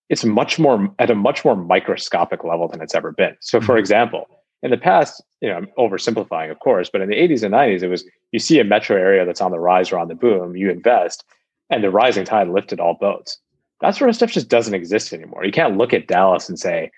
it's 0.08 0.24
much 0.24 0.58
more 0.58 0.88
at 0.98 1.10
a 1.10 1.14
much 1.14 1.44
more 1.44 1.56
microscopic 1.56 2.44
level 2.44 2.68
than 2.68 2.80
it's 2.80 2.94
ever 2.94 3.12
been. 3.12 3.36
So, 3.40 3.60
for 3.60 3.72
mm-hmm. 3.72 3.80
example, 3.80 4.26
in 4.62 4.70
the 4.70 4.76
past, 4.76 5.22
you 5.40 5.48
know, 5.48 5.56
I'm 5.56 5.68
oversimplifying, 5.78 6.50
of 6.50 6.58
course, 6.60 6.90
but 6.90 7.00
in 7.00 7.08
the 7.08 7.16
80s 7.16 7.42
and 7.42 7.54
90s, 7.54 7.82
it 7.82 7.88
was 7.88 8.04
you 8.32 8.38
see 8.38 8.58
a 8.60 8.64
metro 8.64 8.96
area 8.96 9.24
that's 9.24 9.40
on 9.40 9.50
the 9.50 9.58
rise 9.58 9.90
or 9.90 9.98
on 9.98 10.08
the 10.08 10.14
boom, 10.14 10.56
you 10.56 10.70
invest, 10.70 11.24
and 11.70 11.82
the 11.82 11.90
rising 11.90 12.24
tide 12.24 12.48
lifted 12.48 12.80
all 12.80 12.94
boats. 12.94 13.38
That 13.80 13.94
sort 13.94 14.08
of 14.08 14.16
stuff 14.16 14.30
just 14.30 14.48
doesn't 14.48 14.74
exist 14.74 15.12
anymore. 15.12 15.44
You 15.44 15.52
can't 15.52 15.76
look 15.76 15.92
at 15.92 16.06
Dallas 16.06 16.48
and 16.48 16.58
say 16.58 16.90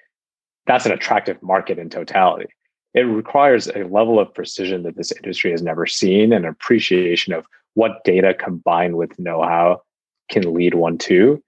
that's 0.67 0.87
an 0.87 0.93
attractive 0.93 1.43
market 1.43 1.79
in 1.79 1.91
totality 1.91 2.47
it 2.95 3.02
requires 3.02 3.68
a 3.68 3.85
level 3.85 4.18
of 4.18 4.33
precision 4.35 4.83
that 4.83 4.97
this 4.97 5.12
industry 5.12 5.50
has 5.50 5.62
never 5.62 5.87
seen 5.87 6.33
and 6.33 6.47
appreciation 6.47 7.33
of 7.33 7.47
what 7.75 8.02
data 8.04 8.35
combined 8.35 8.97
with 8.97 9.18
know-how 9.18 9.83
can 10.30 10.54
lead 10.54 10.75
one 10.75 10.99
to. 10.99 11.42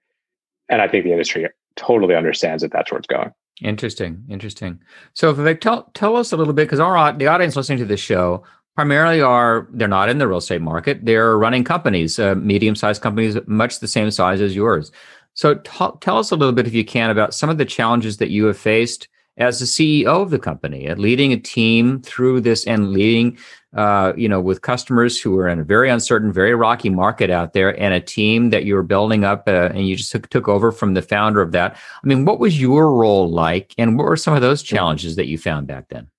And 0.69 0.81
i 0.81 0.87
think 0.87 1.03
the 1.03 1.11
industry 1.11 1.47
totally 1.75 2.15
understands 2.15 2.61
that 2.63 2.71
that's 2.71 2.91
where 2.91 2.99
it's 2.99 3.07
going. 3.07 3.31
Interesting. 3.61 4.23
Interesting. 4.29 4.79
So 5.13 5.33
vivek 5.33 5.61
tell, 5.61 5.89
tell 5.93 6.15
us 6.15 6.31
a 6.31 6.37
little 6.37 6.53
bit 6.53 6.65
because 6.65 6.79
our 6.79 7.13
the 7.13 7.27
audience 7.27 7.55
listening 7.55 7.79
to 7.79 7.85
this 7.85 7.99
show 7.99 8.43
primarily 8.75 9.21
are 9.21 9.67
they're 9.71 9.87
not 9.87 10.09
in 10.09 10.17
the 10.17 10.27
real 10.27 10.39
estate 10.39 10.61
market. 10.61 11.05
They're 11.05 11.37
running 11.37 11.63
companies 11.63 12.17
uh, 12.17 12.35
medium-sized 12.35 13.01
companies 13.01 13.37
much 13.45 13.79
the 13.79 13.87
same 13.87 14.09
size 14.11 14.41
as 14.41 14.55
yours. 14.55 14.91
So 15.33 15.55
t- 15.55 15.97
tell 16.01 16.17
us 16.17 16.31
a 16.31 16.35
little 16.35 16.53
bit 16.53 16.67
if 16.67 16.73
you 16.73 16.83
can 16.83 17.09
about 17.09 17.33
some 17.33 17.49
of 17.49 17.57
the 17.57 17.65
challenges 17.65 18.17
that 18.17 18.31
you 18.31 18.45
have 18.45 18.57
faced 18.57 19.07
as 19.37 19.59
the 19.59 19.65
CEO 19.65 20.21
of 20.21 20.29
the 20.29 20.39
company 20.39 20.85
and 20.85 20.99
leading 20.99 21.31
a 21.31 21.37
team 21.37 22.01
through 22.01 22.41
this 22.41 22.65
and 22.67 22.91
leading, 22.91 23.37
uh, 23.75 24.13
you 24.17 24.27
know, 24.27 24.41
with 24.41 24.61
customers 24.61 25.19
who 25.19 25.37
are 25.37 25.47
in 25.47 25.59
a 25.59 25.63
very 25.63 25.89
uncertain, 25.89 26.31
very 26.31 26.53
rocky 26.53 26.89
market 26.89 27.29
out 27.29 27.53
there, 27.53 27.79
and 27.79 27.93
a 27.93 28.01
team 28.01 28.49
that 28.49 28.65
you 28.65 28.75
were 28.75 28.83
building 28.83 29.23
up, 29.23 29.43
uh, 29.47 29.69
and 29.73 29.87
you 29.87 29.95
just 29.95 30.11
took, 30.11 30.29
took 30.29 30.47
over 30.47 30.71
from 30.71 30.93
the 30.93 31.01
founder 31.01 31.41
of 31.41 31.53
that. 31.53 31.75
I 31.75 32.07
mean, 32.07 32.25
what 32.25 32.39
was 32.39 32.59
your 32.59 32.93
role 32.93 33.29
like, 33.29 33.73
and 33.77 33.97
what 33.97 34.05
were 34.05 34.17
some 34.17 34.33
of 34.33 34.41
those 34.41 34.61
challenges 34.61 35.15
that 35.15 35.27
you 35.27 35.37
found 35.37 35.67
back 35.67 35.87
then? 35.89 36.09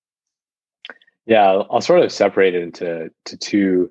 Yeah, 1.27 1.63
I'll 1.71 1.81
sort 1.81 2.03
of 2.03 2.11
separate 2.11 2.55
it 2.55 2.63
into 2.63 3.11
to 3.27 3.37
two 3.37 3.91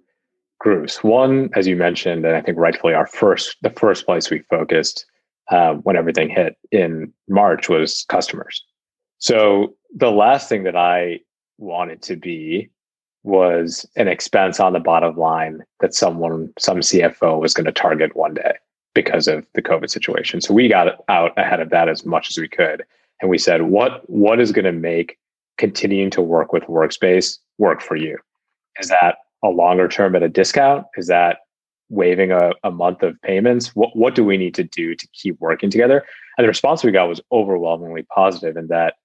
groups. 0.59 1.03
One, 1.03 1.49
as 1.55 1.67
you 1.67 1.75
mentioned, 1.75 2.25
and 2.25 2.35
I 2.35 2.41
think 2.41 2.57
rightfully 2.57 2.93
our 2.93 3.07
first 3.07 3.55
the 3.61 3.69
first 3.69 4.05
place 4.05 4.29
we 4.29 4.39
focused 4.49 5.05
uh, 5.49 5.75
when 5.75 5.95
everything 5.95 6.29
hit 6.29 6.57
in 6.71 7.13
March 7.29 7.69
was 7.69 8.05
customers. 8.09 8.63
So 9.21 9.75
the 9.95 10.11
last 10.11 10.49
thing 10.49 10.63
that 10.63 10.75
I 10.75 11.19
wanted 11.59 12.01
to 12.03 12.15
be 12.15 12.71
was 13.23 13.85
an 13.95 14.07
expense 14.07 14.59
on 14.59 14.73
the 14.73 14.79
bottom 14.79 15.15
line 15.15 15.61
that 15.79 15.93
someone, 15.93 16.51
some 16.57 16.79
CFO 16.79 17.39
was 17.39 17.53
going 17.53 17.65
to 17.65 17.71
target 17.71 18.15
one 18.15 18.33
day 18.33 18.55
because 18.95 19.27
of 19.27 19.45
the 19.53 19.61
COVID 19.61 19.91
situation. 19.91 20.41
So 20.41 20.55
we 20.55 20.67
got 20.67 20.95
out 21.07 21.37
ahead 21.37 21.59
of 21.59 21.69
that 21.69 21.87
as 21.87 22.03
much 22.03 22.31
as 22.31 22.39
we 22.39 22.47
could. 22.47 22.83
And 23.21 23.29
we 23.29 23.37
said, 23.37 23.61
what, 23.63 24.09
what 24.09 24.39
is 24.39 24.51
going 24.51 24.65
to 24.65 24.71
make 24.71 25.19
continuing 25.59 26.09
to 26.11 26.21
work 26.21 26.51
with 26.51 26.63
Workspace 26.63 27.37
work 27.59 27.79
for 27.79 27.95
you? 27.95 28.17
Is 28.79 28.89
that 28.89 29.17
a 29.43 29.49
longer 29.49 29.87
term 29.87 30.15
at 30.15 30.23
a 30.23 30.29
discount? 30.29 30.87
Is 30.97 31.05
that 31.07 31.37
waiving 31.89 32.31
a, 32.31 32.53
a 32.63 32.71
month 32.71 33.03
of 33.03 33.21
payments? 33.21 33.75
What, 33.75 33.95
what 33.95 34.15
do 34.15 34.25
we 34.25 34.37
need 34.37 34.55
to 34.55 34.63
do 34.63 34.95
to 34.95 35.07
keep 35.13 35.39
working 35.39 35.69
together? 35.69 36.03
And 36.37 36.43
the 36.43 36.47
response 36.47 36.83
we 36.83 36.91
got 36.91 37.07
was 37.07 37.21
overwhelmingly 37.31 38.01
positive 38.03 38.57
in 38.57 38.65
that 38.67 38.95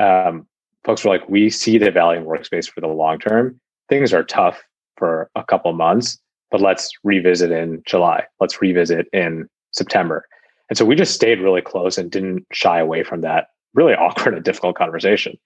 um, 0.00 0.46
folks 0.84 1.04
were 1.04 1.10
like, 1.10 1.28
we 1.28 1.50
see 1.50 1.78
the 1.78 1.90
value 1.90 2.20
in 2.20 2.26
workspace 2.26 2.68
for 2.68 2.80
the 2.80 2.88
long 2.88 3.18
term. 3.18 3.60
Things 3.88 4.12
are 4.12 4.24
tough 4.24 4.62
for 4.96 5.30
a 5.34 5.44
couple 5.44 5.72
months, 5.72 6.18
but 6.50 6.60
let's 6.60 6.90
revisit 7.04 7.50
in 7.50 7.82
July. 7.86 8.24
Let's 8.40 8.60
revisit 8.60 9.06
in 9.12 9.48
September. 9.72 10.26
And 10.68 10.78
so 10.78 10.84
we 10.84 10.94
just 10.94 11.14
stayed 11.14 11.40
really 11.40 11.62
close 11.62 11.98
and 11.98 12.10
didn't 12.10 12.46
shy 12.52 12.78
away 12.78 13.02
from 13.04 13.20
that 13.20 13.48
really 13.74 13.94
awkward 13.96 14.34
and 14.34 14.44
difficult 14.44 14.76
conversation. 14.76 15.38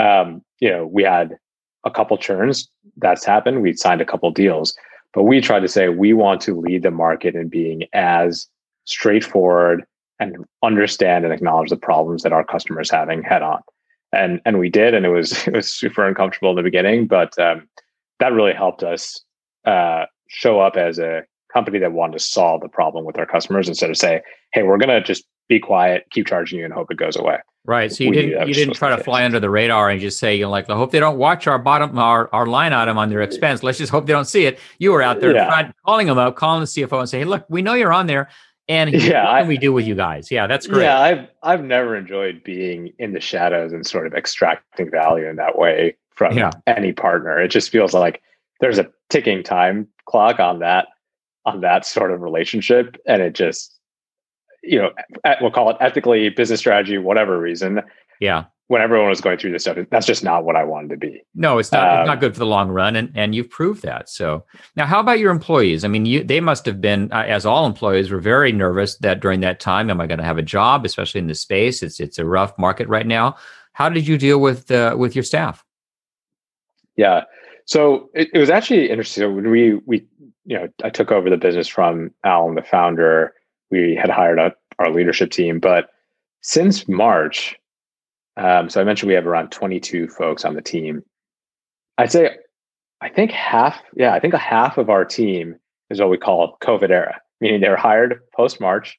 Um, 0.00 0.42
you 0.60 0.70
know, 0.70 0.86
we 0.86 1.02
had 1.02 1.36
a 1.84 1.90
couple 1.90 2.16
churns 2.16 2.68
that's 2.96 3.24
happened. 3.24 3.62
We 3.62 3.74
signed 3.74 4.00
a 4.00 4.06
couple 4.06 4.30
deals, 4.30 4.74
but 5.14 5.24
we 5.24 5.40
tried 5.40 5.60
to 5.60 5.68
say 5.68 5.88
we 5.88 6.12
want 6.12 6.40
to 6.42 6.58
lead 6.60 6.82
the 6.82 6.90
market 6.90 7.34
in 7.34 7.48
being 7.48 7.84
as 7.92 8.46
straightforward 8.84 9.84
and 10.18 10.44
understand 10.62 11.24
and 11.24 11.34
acknowledge 11.34 11.70
the 11.70 11.76
problems 11.76 12.22
that 12.22 12.32
our 12.32 12.44
customers 12.44 12.90
having 12.90 13.22
head 13.22 13.42
on 13.42 13.60
and 14.12 14.40
and 14.44 14.58
we 14.58 14.68
did, 14.68 14.94
and 14.94 15.04
it 15.06 15.10
was 15.10 15.32
it 15.46 15.54
was 15.54 15.72
super 15.72 16.06
uncomfortable 16.06 16.50
in 16.50 16.56
the 16.56 16.62
beginning, 16.62 17.06
but 17.06 17.38
um, 17.38 17.68
that 18.20 18.32
really 18.32 18.52
helped 18.52 18.82
us 18.82 19.20
uh, 19.64 20.06
show 20.28 20.60
up 20.60 20.76
as 20.76 20.98
a 20.98 21.22
company 21.52 21.78
that 21.78 21.92
wanted 21.92 22.14
to 22.14 22.18
solve 22.18 22.62
the 22.62 22.68
problem 22.68 23.04
with 23.04 23.18
our 23.18 23.26
customers 23.26 23.68
instead 23.68 23.90
of 23.90 23.96
say, 23.96 24.22
"Hey, 24.52 24.62
we're 24.62 24.78
gonna 24.78 25.02
just 25.02 25.24
be 25.48 25.58
quiet, 25.58 26.06
keep 26.10 26.26
charging 26.26 26.58
you, 26.58 26.64
and 26.64 26.74
hope 26.74 26.90
it 26.90 26.96
goes 26.96 27.16
away." 27.16 27.38
Right. 27.64 27.92
So 27.92 28.02
you 28.02 28.10
we 28.10 28.16
didn't 28.16 28.48
you 28.48 28.54
didn't 28.54 28.74
try 28.74 28.94
to 28.94 29.02
fly 29.04 29.24
under 29.24 29.38
the 29.38 29.48
radar 29.48 29.88
and 29.88 30.00
just 30.00 30.18
say, 30.18 30.34
you 30.34 30.42
know, 30.42 30.50
like, 30.50 30.68
I 30.68 30.74
hope 30.74 30.90
they 30.90 30.98
don't 30.98 31.16
watch 31.16 31.46
our 31.46 31.60
bottom 31.60 31.96
our, 31.96 32.28
our 32.34 32.44
line 32.44 32.72
item 32.72 32.98
on 32.98 33.08
their 33.08 33.22
expense. 33.22 33.62
Let's 33.62 33.78
just 33.78 33.92
hope 33.92 34.06
they 34.06 34.12
don't 34.12 34.24
see 34.24 34.46
it. 34.46 34.58
You 34.80 34.90
were 34.90 35.00
out 35.00 35.20
there 35.20 35.32
yeah. 35.32 35.70
calling 35.86 36.08
them 36.08 36.18
up, 36.18 36.34
calling 36.34 36.60
the 36.60 36.66
CFO 36.66 36.98
and 36.98 37.08
say, 37.08 37.20
hey, 37.20 37.24
look, 37.24 37.46
we 37.48 37.62
know 37.62 37.74
you're 37.74 37.92
on 37.92 38.08
there. 38.08 38.30
And 38.72 38.90
yeah, 38.92 39.24
what 39.24 39.38
can 39.38 39.44
I, 39.44 39.48
we 39.48 39.58
do 39.58 39.72
with 39.72 39.86
you 39.86 39.94
guys? 39.94 40.30
Yeah, 40.30 40.46
that's 40.46 40.66
great. 40.66 40.84
Yeah, 40.84 40.98
I've 40.98 41.28
I've 41.42 41.62
never 41.62 41.94
enjoyed 41.94 42.42
being 42.42 42.92
in 42.98 43.12
the 43.12 43.20
shadows 43.20 43.72
and 43.72 43.86
sort 43.86 44.06
of 44.06 44.14
extracting 44.14 44.90
value 44.90 45.28
in 45.28 45.36
that 45.36 45.58
way 45.58 45.96
from 46.14 46.38
yeah. 46.38 46.50
any 46.66 46.92
partner. 46.92 47.38
It 47.38 47.48
just 47.48 47.70
feels 47.70 47.92
like 47.92 48.22
there's 48.60 48.78
a 48.78 48.90
ticking 49.10 49.42
time 49.42 49.88
clock 50.06 50.40
on 50.40 50.60
that 50.60 50.88
on 51.44 51.60
that 51.60 51.84
sort 51.84 52.12
of 52.12 52.22
relationship, 52.22 52.96
and 53.06 53.20
it 53.20 53.34
just 53.34 53.78
you 54.62 54.80
know 54.80 54.90
we'll 55.42 55.50
call 55.50 55.68
it 55.68 55.76
ethically, 55.80 56.30
business 56.30 56.60
strategy, 56.60 56.96
whatever 56.96 57.38
reason. 57.38 57.82
Yeah, 58.20 58.44
when 58.72 58.80
everyone 58.80 59.10
was 59.10 59.20
going 59.20 59.36
through 59.36 59.52
this 59.52 59.64
stuff, 59.64 59.76
that's 59.90 60.06
just 60.06 60.24
not 60.24 60.44
what 60.44 60.56
I 60.56 60.64
wanted 60.64 60.88
to 60.88 60.96
be. 60.96 61.22
No, 61.34 61.58
it's 61.58 61.70
not. 61.72 61.86
Um, 61.86 62.00
it's 62.00 62.06
not 62.06 62.14
um, 62.14 62.20
good 62.20 62.32
for 62.32 62.38
the 62.38 62.46
long 62.46 62.70
run, 62.70 62.96
and 62.96 63.12
and 63.14 63.34
you've 63.34 63.50
proved 63.50 63.82
that. 63.82 64.08
So 64.08 64.46
now, 64.76 64.86
how 64.86 64.98
about 64.98 65.18
your 65.18 65.30
employees? 65.30 65.84
I 65.84 65.88
mean, 65.88 66.06
you 66.06 66.24
they 66.24 66.40
must 66.40 66.64
have 66.64 66.80
been, 66.80 67.12
uh, 67.12 67.24
as 67.28 67.44
all 67.44 67.66
employees, 67.66 68.10
were 68.10 68.18
very 68.18 68.50
nervous 68.50 68.96
that 69.00 69.20
during 69.20 69.40
that 69.40 69.60
time, 69.60 69.90
am 69.90 70.00
I 70.00 70.06
going 70.06 70.20
to 70.20 70.24
have 70.24 70.38
a 70.38 70.42
job, 70.42 70.86
especially 70.86 71.18
in 71.18 71.26
this 71.26 71.42
space? 71.42 71.82
It's 71.82 72.00
it's 72.00 72.18
a 72.18 72.24
rough 72.24 72.58
market 72.58 72.88
right 72.88 73.06
now. 73.06 73.36
How 73.74 73.90
did 73.90 74.08
you 74.08 74.16
deal 74.16 74.40
with 74.40 74.70
uh, 74.70 74.96
with 74.98 75.14
your 75.14 75.22
staff? 75.22 75.62
Yeah, 76.96 77.24
so 77.66 78.08
it, 78.14 78.30
it 78.32 78.38
was 78.38 78.48
actually 78.48 78.88
interesting. 78.88 79.20
So 79.20 79.30
when 79.30 79.50
we 79.50 79.74
we 79.84 80.06
you 80.46 80.58
know 80.58 80.68
I 80.82 80.88
took 80.88 81.12
over 81.12 81.28
the 81.28 81.36
business 81.36 81.68
from 81.68 82.10
Alan, 82.24 82.54
the 82.54 82.62
founder. 82.62 83.34
We 83.70 83.94
had 83.94 84.08
hired 84.08 84.38
up 84.38 84.58
our 84.78 84.90
leadership 84.90 85.30
team, 85.30 85.60
but 85.60 85.90
since 86.40 86.88
March 86.88 87.54
um, 88.36 88.70
so 88.70 88.80
I 88.80 88.84
mentioned 88.84 89.08
we 89.08 89.14
have 89.14 89.26
around 89.26 89.50
22 89.50 90.08
folks 90.08 90.44
on 90.44 90.54
the 90.54 90.62
team. 90.62 91.02
I'd 91.98 92.12
say, 92.12 92.36
I 93.00 93.08
think 93.08 93.30
half, 93.30 93.82
yeah, 93.94 94.14
I 94.14 94.20
think 94.20 94.34
a 94.34 94.38
half 94.38 94.78
of 94.78 94.88
our 94.88 95.04
team 95.04 95.56
is 95.90 96.00
what 96.00 96.10
we 96.10 96.16
call 96.16 96.56
COVID 96.62 96.90
era, 96.90 97.20
meaning 97.40 97.60
they 97.60 97.68
were 97.68 97.76
hired 97.76 98.20
post 98.34 98.60
March. 98.60 98.98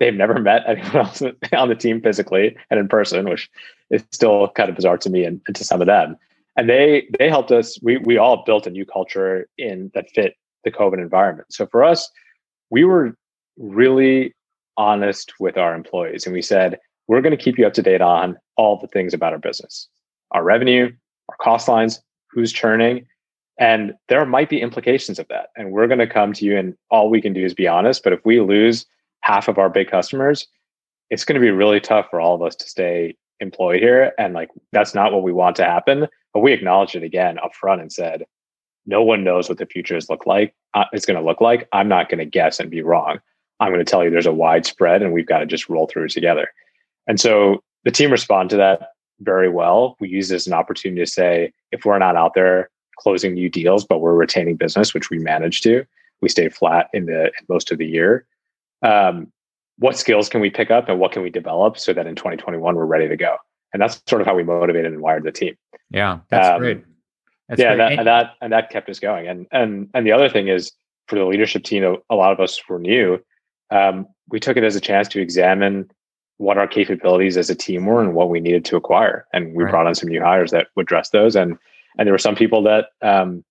They've 0.00 0.14
never 0.14 0.38
met 0.38 0.62
anyone 0.66 0.96
else 0.96 1.22
on 1.52 1.68
the 1.68 1.74
team 1.74 2.00
physically 2.00 2.56
and 2.70 2.78
in 2.78 2.88
person, 2.88 3.28
which 3.28 3.50
is 3.90 4.04
still 4.12 4.48
kind 4.48 4.68
of 4.68 4.76
bizarre 4.76 4.98
to 4.98 5.10
me 5.10 5.24
and, 5.24 5.40
and 5.46 5.56
to 5.56 5.64
some 5.64 5.80
of 5.80 5.86
them. 5.86 6.16
And 6.56 6.68
they 6.68 7.08
they 7.18 7.28
helped 7.28 7.50
us. 7.50 7.78
We 7.82 7.98
we 7.98 8.16
all 8.16 8.44
built 8.44 8.66
a 8.66 8.70
new 8.70 8.86
culture 8.86 9.48
in 9.58 9.90
that 9.94 10.10
fit 10.10 10.36
the 10.62 10.70
COVID 10.70 10.98
environment. 10.98 11.52
So 11.52 11.66
for 11.66 11.82
us, 11.82 12.08
we 12.70 12.84
were 12.84 13.16
really 13.56 14.34
honest 14.76 15.32
with 15.40 15.56
our 15.56 15.74
employees, 15.74 16.26
and 16.26 16.32
we 16.32 16.42
said, 16.42 16.78
we're 17.08 17.20
going 17.20 17.36
to 17.36 17.42
keep 17.42 17.58
you 17.58 17.66
up 17.66 17.74
to 17.74 17.82
date 17.82 18.00
on 18.00 18.36
all 18.56 18.78
the 18.78 18.88
things 18.88 19.14
about 19.14 19.32
our 19.32 19.38
business 19.38 19.88
our 20.30 20.42
revenue, 20.42 20.90
our 21.28 21.36
cost 21.40 21.68
lines, 21.68 22.02
who's 22.30 22.52
churning. 22.52 23.06
And 23.56 23.94
there 24.08 24.26
might 24.26 24.48
be 24.48 24.60
implications 24.60 25.20
of 25.20 25.28
that. 25.28 25.50
And 25.56 25.70
we're 25.70 25.86
going 25.86 26.00
to 26.00 26.08
come 26.08 26.32
to 26.32 26.44
you, 26.44 26.58
and 26.58 26.76
all 26.90 27.08
we 27.08 27.22
can 27.22 27.32
do 27.32 27.44
is 27.44 27.54
be 27.54 27.68
honest. 27.68 28.02
But 28.02 28.12
if 28.12 28.24
we 28.24 28.40
lose 28.40 28.84
half 29.20 29.46
of 29.46 29.58
our 29.58 29.70
big 29.70 29.88
customers, 29.88 30.48
it's 31.10 31.24
going 31.24 31.34
to 31.34 31.40
be 31.40 31.52
really 31.52 31.78
tough 31.78 32.06
for 32.10 32.20
all 32.20 32.34
of 32.34 32.42
us 32.42 32.56
to 32.56 32.68
stay 32.68 33.16
employed 33.38 33.80
here. 33.80 34.12
And 34.18 34.34
like, 34.34 34.50
that's 34.72 34.94
not 34.94 35.12
what 35.12 35.22
we 35.22 35.32
want 35.32 35.54
to 35.56 35.64
happen. 35.64 36.08
But 36.32 36.40
we 36.40 36.52
acknowledged 36.52 36.96
it 36.96 37.04
again 37.04 37.38
upfront 37.38 37.80
and 37.80 37.92
said, 37.92 38.24
no 38.86 39.02
one 39.02 39.24
knows 39.24 39.48
what 39.48 39.58
the 39.58 39.66
future 39.66 39.96
is 39.96 40.10
look 40.10 40.26
like. 40.26 40.54
Uh, 40.74 40.84
it's 40.92 41.06
going 41.06 41.18
to 41.18 41.24
look 41.24 41.40
like. 41.40 41.68
I'm 41.72 41.88
not 41.88 42.08
going 42.08 42.18
to 42.18 42.24
guess 42.24 42.58
and 42.58 42.70
be 42.70 42.82
wrong. 42.82 43.20
I'm 43.60 43.72
going 43.72 43.84
to 43.84 43.90
tell 43.90 44.02
you 44.02 44.10
there's 44.10 44.26
a 44.26 44.32
wide 44.32 44.66
spread, 44.66 45.00
and 45.00 45.12
we've 45.12 45.26
got 45.26 45.38
to 45.38 45.46
just 45.46 45.68
roll 45.68 45.86
through 45.86 46.08
together. 46.08 46.48
And 47.06 47.20
so 47.20 47.62
the 47.84 47.90
team 47.90 48.10
respond 48.10 48.50
to 48.50 48.56
that 48.56 48.90
very 49.20 49.48
well. 49.48 49.96
We 50.00 50.08
use 50.08 50.28
this 50.28 50.42
as 50.42 50.46
an 50.46 50.52
opportunity 50.52 51.02
to 51.02 51.10
say, 51.10 51.52
if 51.70 51.84
we're 51.84 51.98
not 51.98 52.16
out 52.16 52.34
there 52.34 52.70
closing 52.98 53.34
new 53.34 53.48
deals, 53.48 53.84
but 53.84 54.00
we're 54.00 54.14
retaining 54.14 54.56
business, 54.56 54.94
which 54.94 55.10
we 55.10 55.18
managed 55.18 55.62
to, 55.64 55.84
we 56.20 56.28
stayed 56.28 56.54
flat 56.54 56.88
in 56.92 57.06
the 57.06 57.26
in 57.26 57.46
most 57.48 57.70
of 57.70 57.78
the 57.78 57.86
year. 57.86 58.26
Um, 58.82 59.32
what 59.78 59.98
skills 59.98 60.28
can 60.28 60.40
we 60.40 60.50
pick 60.50 60.70
up 60.70 60.88
and 60.88 61.00
what 61.00 61.12
can 61.12 61.22
we 61.22 61.30
develop 61.30 61.78
so 61.78 61.92
that 61.92 62.06
in 62.06 62.14
2021 62.14 62.76
we're 62.76 62.84
ready 62.84 63.08
to 63.08 63.16
go? 63.16 63.36
And 63.72 63.82
that's 63.82 64.00
sort 64.08 64.20
of 64.20 64.26
how 64.26 64.34
we 64.34 64.44
motivated 64.44 64.92
and 64.92 65.02
wired 65.02 65.24
the 65.24 65.32
team. 65.32 65.56
Yeah, 65.90 66.20
that's 66.30 66.48
um, 66.48 66.58
great. 66.60 66.84
That's 67.48 67.60
yeah, 67.60 67.74
great. 67.74 67.78
That, 67.78 67.98
and 67.98 68.06
that 68.06 68.34
and 68.40 68.52
that 68.52 68.70
kept 68.70 68.88
us 68.88 69.00
going. 69.00 69.26
And 69.26 69.46
and 69.50 69.88
and 69.94 70.06
the 70.06 70.12
other 70.12 70.28
thing 70.28 70.48
is 70.48 70.72
for 71.08 71.16
the 71.16 71.24
leadership 71.24 71.64
team, 71.64 71.84
a, 71.84 71.96
a 72.08 72.14
lot 72.14 72.32
of 72.32 72.40
us 72.40 72.60
were 72.68 72.78
new. 72.78 73.18
Um, 73.70 74.06
we 74.28 74.40
took 74.40 74.56
it 74.56 74.64
as 74.64 74.76
a 74.76 74.80
chance 74.80 75.08
to 75.08 75.20
examine 75.20 75.90
what 76.38 76.58
our 76.58 76.66
capabilities 76.66 77.36
as 77.36 77.50
a 77.50 77.54
team 77.54 77.86
were 77.86 78.02
and 78.02 78.14
what 78.14 78.28
we 78.28 78.40
needed 78.40 78.64
to 78.66 78.76
acquire. 78.76 79.26
And 79.32 79.54
we 79.54 79.64
right. 79.64 79.70
brought 79.70 79.86
on 79.86 79.94
some 79.94 80.08
new 80.08 80.20
hires 80.20 80.50
that 80.50 80.68
would 80.76 80.84
address 80.84 81.10
those. 81.10 81.36
And 81.36 81.58
and 81.98 82.06
there 82.06 82.14
were 82.14 82.18
some 82.18 82.34
people 82.34 82.62
that 82.64 82.86
um, 83.02 83.44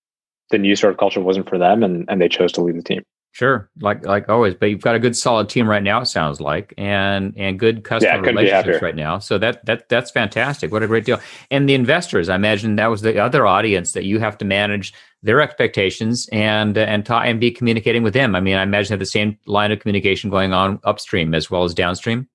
the 0.50 0.58
new 0.58 0.76
sort 0.76 0.92
of 0.92 0.98
culture 0.98 1.20
wasn't 1.20 1.48
for 1.48 1.58
them, 1.58 1.82
and 1.82 2.04
and 2.08 2.20
they 2.20 2.28
chose 2.28 2.52
to 2.52 2.60
leave 2.60 2.76
the 2.76 2.82
team. 2.82 3.02
Sure, 3.32 3.68
like 3.80 4.06
like 4.06 4.28
always, 4.28 4.54
but 4.54 4.70
you've 4.70 4.80
got 4.80 4.94
a 4.94 5.00
good 5.00 5.16
solid 5.16 5.48
team 5.48 5.68
right 5.68 5.82
now. 5.82 6.00
It 6.00 6.06
sounds 6.06 6.40
like, 6.40 6.72
and 6.78 7.34
and 7.36 7.58
good 7.58 7.82
customer 7.82 8.22
yeah, 8.22 8.30
relationships 8.30 8.80
right 8.80 8.94
now. 8.94 9.18
So 9.18 9.38
that 9.38 9.66
that 9.66 9.88
that's 9.88 10.12
fantastic. 10.12 10.70
What 10.70 10.84
a 10.84 10.86
great 10.86 11.04
deal. 11.04 11.18
And 11.50 11.68
the 11.68 11.74
investors, 11.74 12.28
I 12.28 12.36
imagine 12.36 12.76
that 12.76 12.86
was 12.86 13.02
the 13.02 13.18
other 13.18 13.44
audience 13.44 13.90
that 13.92 14.04
you 14.04 14.20
have 14.20 14.38
to 14.38 14.44
manage 14.44 14.94
their 15.24 15.40
expectations 15.40 16.28
and 16.30 16.78
and 16.78 17.04
ta- 17.04 17.22
and 17.22 17.40
be 17.40 17.50
communicating 17.50 18.04
with 18.04 18.14
them. 18.14 18.36
I 18.36 18.40
mean, 18.40 18.54
I 18.54 18.62
imagine 18.62 18.92
have 18.92 19.00
the 19.00 19.06
same 19.06 19.36
line 19.46 19.72
of 19.72 19.80
communication 19.80 20.30
going 20.30 20.52
on 20.52 20.78
upstream 20.84 21.34
as 21.34 21.50
well 21.50 21.64
as 21.64 21.74
downstream. 21.74 22.28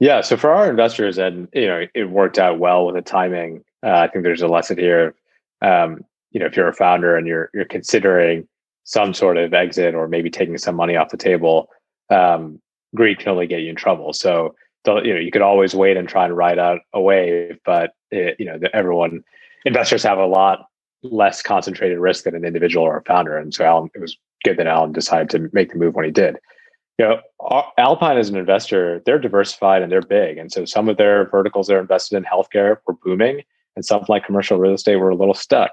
Yeah. 0.00 0.20
So 0.20 0.36
for 0.36 0.50
our 0.50 0.70
investors, 0.70 1.18
and 1.18 1.48
you 1.52 1.66
know, 1.66 1.86
it 1.94 2.10
worked 2.10 2.38
out 2.38 2.58
well 2.58 2.86
with 2.86 2.94
the 2.94 3.02
timing. 3.02 3.64
Uh, 3.82 3.90
I 3.90 4.08
think 4.08 4.24
there's 4.24 4.42
a 4.42 4.48
lesson 4.48 4.78
here. 4.78 5.14
Um, 5.62 6.04
you 6.30 6.40
know, 6.40 6.46
if 6.46 6.56
you're 6.56 6.68
a 6.68 6.74
founder 6.74 7.16
and 7.16 7.26
you're 7.26 7.50
you're 7.52 7.64
considering 7.64 8.46
some 8.84 9.12
sort 9.12 9.36
of 9.36 9.52
exit 9.52 9.94
or 9.94 10.08
maybe 10.08 10.30
taking 10.30 10.56
some 10.56 10.76
money 10.76 10.96
off 10.96 11.10
the 11.10 11.16
table, 11.16 11.68
um, 12.10 12.60
greed 12.94 13.18
can 13.18 13.28
only 13.28 13.46
get 13.46 13.60
you 13.60 13.70
in 13.70 13.76
trouble. 13.76 14.12
So 14.12 14.54
you 14.86 15.12
know 15.14 15.20
you 15.20 15.30
could 15.30 15.42
always 15.42 15.74
wait 15.74 15.96
and 15.96 16.08
try 16.08 16.24
and 16.24 16.36
ride 16.36 16.58
out 16.58 16.80
a 16.92 17.00
wave, 17.00 17.58
but 17.64 17.92
it, 18.10 18.36
you 18.38 18.46
know 18.46 18.58
everyone 18.72 19.22
investors 19.64 20.02
have 20.02 20.18
a 20.18 20.26
lot 20.26 20.66
less 21.02 21.42
concentrated 21.42 21.98
risk 21.98 22.24
than 22.24 22.34
an 22.34 22.44
individual 22.44 22.84
or 22.84 22.98
a 22.98 23.04
founder, 23.04 23.36
and 23.36 23.54
so 23.54 23.64
Alan 23.64 23.90
it 23.94 24.00
was 24.00 24.16
good 24.44 24.56
that 24.56 24.66
Alan 24.66 24.92
decided 24.92 25.30
to 25.30 25.50
make 25.52 25.72
the 25.72 25.78
move 25.78 25.94
when 25.94 26.04
he 26.04 26.10
did. 26.10 26.38
You 26.98 27.06
know, 27.06 27.70
Alpine 27.78 28.18
as 28.18 28.28
an 28.28 28.36
investor, 28.36 29.00
they're 29.06 29.20
diversified 29.20 29.82
and 29.82 29.92
they're 29.92 30.02
big, 30.02 30.36
and 30.36 30.50
so 30.50 30.64
some 30.64 30.88
of 30.88 30.96
their 30.96 31.28
verticals 31.28 31.68
they're 31.68 31.80
invested 31.80 32.16
in 32.16 32.24
healthcare 32.24 32.78
were 32.86 32.94
booming, 32.94 33.42
and 33.76 33.84
something 33.84 34.06
like 34.08 34.26
commercial 34.26 34.58
real 34.58 34.74
estate 34.74 34.96
were 34.96 35.10
a 35.10 35.16
little 35.16 35.34
stuck. 35.34 35.72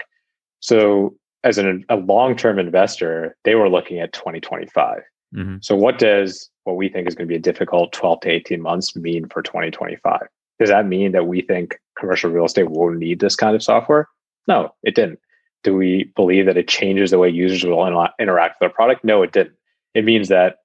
So 0.59 1.15
as 1.43 1.57
an, 1.57 1.85
a 1.89 1.95
long-term 1.95 2.59
investor, 2.59 3.35
they 3.43 3.55
were 3.55 3.69
looking 3.69 3.99
at 3.99 4.13
2025. 4.13 5.01
Mm-hmm. 5.35 5.57
So 5.61 5.75
what 5.75 5.99
does 5.99 6.49
what 6.63 6.75
we 6.75 6.89
think 6.89 7.07
is 7.07 7.15
going 7.15 7.27
to 7.27 7.31
be 7.31 7.37
a 7.37 7.39
difficult 7.39 7.93
12 7.93 8.21
to 8.21 8.29
18 8.29 8.61
months 8.61 8.95
mean 8.95 9.27
for 9.29 9.41
2025? 9.41 10.21
Does 10.59 10.69
that 10.69 10.87
mean 10.87 11.11
that 11.11 11.27
we 11.27 11.41
think 11.41 11.79
commercial 11.97 12.31
real 12.31 12.45
estate 12.45 12.71
will 12.71 12.91
need 12.91 13.19
this 13.19 13.35
kind 13.35 13.55
of 13.55 13.63
software? 13.63 14.07
No, 14.47 14.73
it 14.83 14.95
didn't. 14.95 15.19
Do 15.63 15.75
we 15.75 16.11
believe 16.15 16.45
that 16.45 16.57
it 16.57 16.67
changes 16.67 17.11
the 17.11 17.19
way 17.19 17.29
users 17.29 17.63
will 17.63 18.07
interact 18.19 18.59
with 18.59 18.69
our 18.69 18.73
product? 18.73 19.03
No, 19.03 19.21
it 19.23 19.31
didn't. 19.31 19.55
It 19.93 20.05
means 20.05 20.29
that 20.29 20.57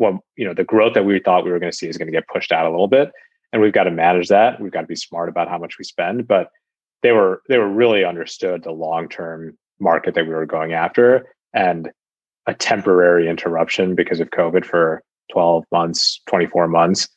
what 0.00 0.14
you 0.36 0.46
know 0.46 0.54
the 0.54 0.64
growth 0.64 0.94
that 0.94 1.04
we 1.04 1.20
thought 1.20 1.44
we 1.44 1.50
were 1.50 1.58
going 1.58 1.70
to 1.70 1.76
see 1.76 1.88
is 1.88 1.98
going 1.98 2.06
to 2.06 2.12
get 2.12 2.26
pushed 2.28 2.52
out 2.52 2.66
a 2.66 2.70
little 2.70 2.88
bit, 2.88 3.10
and 3.52 3.60
we've 3.60 3.72
got 3.72 3.84
to 3.84 3.90
manage 3.90 4.28
that. 4.28 4.60
We've 4.60 4.72
got 4.72 4.82
to 4.82 4.86
be 4.86 4.96
smart 4.96 5.28
about 5.28 5.48
how 5.48 5.58
much 5.58 5.78
we 5.78 5.84
spend, 5.84 6.26
but 6.26 6.48
they 7.02 7.12
were 7.12 7.42
they 7.48 7.58
were 7.58 7.68
really 7.68 8.04
understood 8.04 8.62
the 8.62 8.72
long 8.72 9.08
term 9.08 9.56
market 9.78 10.14
that 10.14 10.26
we 10.26 10.34
were 10.34 10.46
going 10.46 10.72
after 10.72 11.26
and 11.54 11.90
a 12.46 12.54
temporary 12.54 13.28
interruption 13.28 13.94
because 13.94 14.20
of 14.20 14.30
COVID 14.30 14.64
for 14.64 15.02
12 15.32 15.64
months, 15.72 16.20
24 16.26 16.68
months 16.68 17.08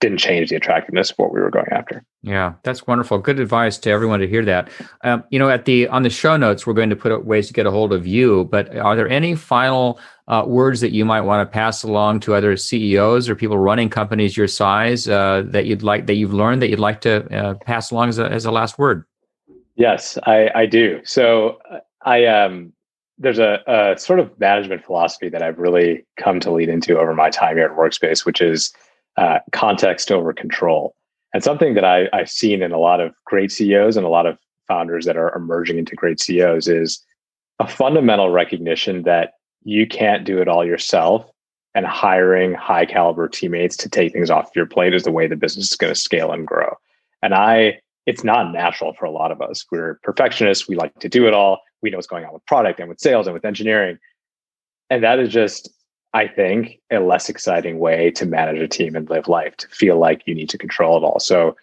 didn't 0.00 0.18
change 0.18 0.50
the 0.50 0.56
attractiveness 0.56 1.10
of 1.10 1.18
what 1.18 1.32
we 1.32 1.40
were 1.40 1.50
going 1.50 1.66
after. 1.72 2.04
Yeah, 2.22 2.54
that's 2.62 2.86
wonderful. 2.86 3.18
Good 3.18 3.40
advice 3.40 3.78
to 3.78 3.90
everyone 3.90 4.20
to 4.20 4.28
hear 4.28 4.44
that. 4.44 4.70
Um, 5.02 5.24
you 5.30 5.38
know, 5.38 5.48
at 5.48 5.64
the 5.64 5.88
on 5.88 6.04
the 6.04 6.10
show 6.10 6.36
notes, 6.36 6.66
we're 6.66 6.74
going 6.74 6.90
to 6.90 6.96
put 6.96 7.24
ways 7.24 7.48
to 7.48 7.52
get 7.52 7.66
a 7.66 7.70
hold 7.70 7.92
of 7.92 8.06
you. 8.06 8.44
But 8.44 8.76
are 8.76 8.94
there 8.94 9.08
any 9.08 9.34
final 9.34 9.98
uh, 10.28 10.44
words 10.46 10.80
that 10.80 10.92
you 10.92 11.04
might 11.04 11.22
want 11.22 11.46
to 11.46 11.50
pass 11.50 11.82
along 11.82 12.20
to 12.20 12.34
other 12.34 12.56
CEOs 12.56 13.28
or 13.28 13.34
people 13.34 13.58
running 13.58 13.88
companies 13.88 14.36
your 14.36 14.46
size 14.46 15.08
uh, 15.08 15.42
that 15.46 15.64
you'd 15.66 15.82
like 15.82 16.06
that 16.06 16.14
you've 16.14 16.34
learned 16.34 16.62
that 16.62 16.68
you'd 16.68 16.78
like 16.78 17.00
to 17.00 17.24
uh, 17.34 17.54
pass 17.54 17.90
along 17.90 18.10
as 18.10 18.18
a 18.18 18.30
as 18.30 18.44
a 18.44 18.50
last 18.50 18.78
word? 18.78 19.04
Yes, 19.76 20.18
I, 20.24 20.50
I 20.54 20.66
do. 20.66 21.00
So 21.04 21.58
I 22.04 22.26
um 22.26 22.72
there's 23.18 23.38
a, 23.38 23.60
a 23.66 23.98
sort 23.98 24.20
of 24.20 24.38
management 24.38 24.84
philosophy 24.84 25.28
that 25.28 25.42
I've 25.42 25.58
really 25.58 26.06
come 26.16 26.40
to 26.40 26.52
lead 26.52 26.68
into 26.68 26.98
over 26.98 27.14
my 27.14 27.30
time 27.30 27.56
here 27.56 27.64
at 27.64 27.76
Workspace, 27.76 28.24
which 28.24 28.40
is 28.40 28.72
uh, 29.16 29.40
context 29.50 30.12
over 30.12 30.32
control. 30.32 30.94
And 31.34 31.42
something 31.42 31.74
that 31.74 31.84
I, 31.84 32.08
I've 32.12 32.30
seen 32.30 32.62
in 32.62 32.70
a 32.70 32.78
lot 32.78 33.00
of 33.00 33.12
great 33.24 33.50
CEOs 33.50 33.96
and 33.96 34.06
a 34.06 34.08
lot 34.08 34.26
of 34.26 34.38
founders 34.68 35.04
that 35.06 35.16
are 35.16 35.34
emerging 35.34 35.78
into 35.78 35.96
great 35.96 36.20
CEOs 36.20 36.68
is 36.68 37.04
a 37.58 37.66
fundamental 37.66 38.30
recognition 38.30 39.02
that 39.02 39.32
you 39.68 39.86
can't 39.86 40.24
do 40.24 40.40
it 40.40 40.48
all 40.48 40.64
yourself 40.64 41.30
and 41.74 41.84
hiring 41.84 42.54
high 42.54 42.86
caliber 42.86 43.28
teammates 43.28 43.76
to 43.76 43.88
take 43.90 44.14
things 44.14 44.30
off 44.30 44.48
your 44.56 44.64
plate 44.64 44.94
is 44.94 45.02
the 45.02 45.12
way 45.12 45.26
the 45.26 45.36
business 45.36 45.70
is 45.70 45.76
going 45.76 45.92
to 45.92 46.00
scale 46.00 46.32
and 46.32 46.46
grow. 46.46 46.74
And 47.22 47.34
I 47.34 47.80
it's 48.06 48.24
not 48.24 48.50
natural 48.50 48.94
for 48.94 49.04
a 49.04 49.10
lot 49.10 49.30
of 49.30 49.42
us. 49.42 49.66
We're 49.70 50.00
perfectionists. 50.02 50.66
We 50.66 50.76
like 50.76 50.98
to 51.00 51.10
do 51.10 51.28
it 51.28 51.34
all. 51.34 51.60
We 51.82 51.90
know 51.90 51.98
what's 51.98 52.06
going 52.06 52.24
on 52.24 52.32
with 52.32 52.46
product 52.46 52.80
and 52.80 52.88
with 52.88 52.98
sales 52.98 53.26
and 53.26 53.34
with 53.34 53.44
engineering. 53.44 53.98
And 54.88 55.04
that 55.04 55.18
is 55.18 55.28
just, 55.28 55.68
I 56.14 56.26
think, 56.26 56.80
a 56.90 57.00
less 57.00 57.28
exciting 57.28 57.78
way 57.78 58.10
to 58.12 58.24
manage 58.24 58.62
a 58.62 58.68
team 58.68 58.96
and 58.96 59.10
live 59.10 59.28
life, 59.28 59.58
to 59.58 59.68
feel 59.68 59.98
like 59.98 60.22
you 60.24 60.34
need 60.34 60.48
to 60.48 60.56
control 60.56 60.96
it 60.96 61.04
all. 61.04 61.20
So 61.20 61.54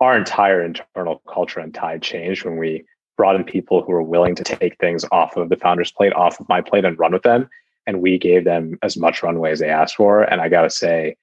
our 0.00 0.18
entire 0.18 0.64
internal 0.64 1.22
culture 1.32 1.60
and 1.60 1.72
tide 1.72 2.02
changed 2.02 2.44
when 2.44 2.56
we 2.56 2.84
brought 3.16 3.36
in 3.36 3.44
people 3.44 3.82
who 3.82 3.92
were 3.92 4.02
willing 4.02 4.34
to 4.36 4.44
take 4.44 4.78
things 4.78 5.04
off 5.12 5.36
of 5.36 5.48
the 5.48 5.56
founder's 5.56 5.92
plate, 5.92 6.12
off 6.14 6.40
of 6.40 6.48
my 6.48 6.60
plate, 6.60 6.84
and 6.84 6.98
run 6.98 7.12
with 7.12 7.22
them. 7.22 7.48
And 7.86 8.00
we 8.00 8.18
gave 8.18 8.44
them 8.44 8.78
as 8.82 8.96
much 8.96 9.22
runway 9.22 9.50
as 9.50 9.58
they 9.58 9.68
asked 9.68 9.96
for. 9.96 10.22
And 10.22 10.40
I 10.40 10.48
got 10.48 10.62
to 10.62 10.70
say, 10.70 11.16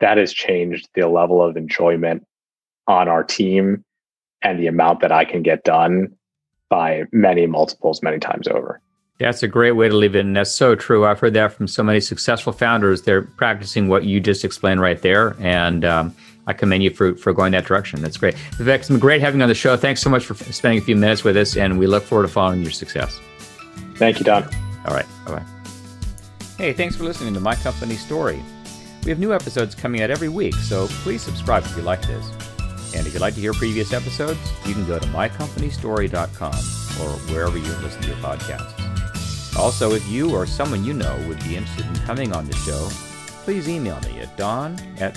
that 0.00 0.18
has 0.18 0.32
changed 0.32 0.88
the 0.94 1.06
level 1.08 1.40
of 1.42 1.56
enjoyment 1.56 2.26
on 2.88 3.08
our 3.08 3.22
team 3.22 3.84
and 4.42 4.58
the 4.58 4.66
amount 4.66 5.00
that 5.00 5.12
I 5.12 5.24
can 5.24 5.42
get 5.42 5.62
done 5.62 6.12
by 6.68 7.04
many 7.12 7.46
multiples, 7.46 8.02
many 8.02 8.18
times 8.18 8.48
over. 8.48 8.80
That's 9.18 9.42
a 9.44 9.48
great 9.48 9.72
way 9.72 9.88
to 9.88 9.94
leave 9.94 10.16
it. 10.16 10.20
And 10.20 10.34
that's 10.34 10.50
so 10.50 10.74
true. 10.74 11.06
I've 11.06 11.20
heard 11.20 11.34
that 11.34 11.52
from 11.52 11.68
so 11.68 11.84
many 11.84 12.00
successful 12.00 12.52
founders. 12.52 13.02
They're 13.02 13.22
practicing 13.22 13.86
what 13.86 14.04
you 14.04 14.18
just 14.18 14.44
explained 14.44 14.80
right 14.80 15.00
there. 15.00 15.36
And 15.38 15.84
um, 15.84 16.16
I 16.46 16.52
commend 16.52 16.82
you 16.82 16.90
for, 16.90 17.14
for 17.14 17.32
going 17.32 17.52
that 17.52 17.66
direction. 17.66 18.02
That's 18.02 18.16
great. 18.16 18.34
Vivek, 18.34 18.80
it's 18.80 18.88
been 18.88 18.98
great 18.98 19.20
having 19.20 19.40
you 19.40 19.44
on 19.44 19.48
the 19.48 19.54
show. 19.54 19.76
Thanks 19.76 20.02
so 20.02 20.10
much 20.10 20.24
for 20.24 20.34
spending 20.34 20.80
a 20.80 20.84
few 20.84 20.96
minutes 20.96 21.22
with 21.22 21.36
us. 21.36 21.56
And 21.56 21.78
we 21.78 21.86
look 21.86 22.02
forward 22.02 22.26
to 22.26 22.28
following 22.28 22.62
your 22.62 22.72
success. 22.72 23.20
Thank 23.96 24.18
you, 24.18 24.24
Don. 24.24 24.44
All 24.86 24.94
right. 24.94 25.06
Bye 25.24 25.36
bye. 25.36 25.44
Hey, 26.58 26.72
thanks 26.72 26.96
for 26.96 27.04
listening 27.04 27.34
to 27.34 27.40
My 27.40 27.54
Company 27.54 27.94
Story. 27.94 28.42
We 29.04 29.10
have 29.10 29.18
new 29.18 29.32
episodes 29.34 29.74
coming 29.74 30.02
out 30.02 30.10
every 30.10 30.28
week, 30.28 30.54
so 30.54 30.86
please 30.88 31.22
subscribe 31.22 31.64
if 31.64 31.76
you 31.76 31.82
like 31.82 32.02
this. 32.02 32.30
And 32.94 33.06
if 33.06 33.14
you'd 33.14 33.20
like 33.20 33.34
to 33.34 33.40
hear 33.40 33.52
previous 33.52 33.92
episodes, 33.92 34.38
you 34.66 34.74
can 34.74 34.86
go 34.86 34.98
to 34.98 35.06
mycompanystory.com 35.06 36.52
or 36.52 37.18
wherever 37.32 37.56
you 37.56 37.64
listen 37.64 38.02
to 38.02 38.08
your 38.08 38.16
podcasts. 38.18 39.56
Also, 39.56 39.92
if 39.92 40.06
you 40.08 40.34
or 40.34 40.46
someone 40.46 40.84
you 40.84 40.92
know 40.92 41.16
would 41.26 41.42
be 41.44 41.56
interested 41.56 41.86
in 41.86 41.94
coming 42.06 42.32
on 42.32 42.46
the 42.46 42.54
show, 42.56 42.88
please 43.44 43.68
email 43.68 43.98
me 44.02 44.20
at 44.20 44.36
don 44.36 44.78
at 44.98 45.16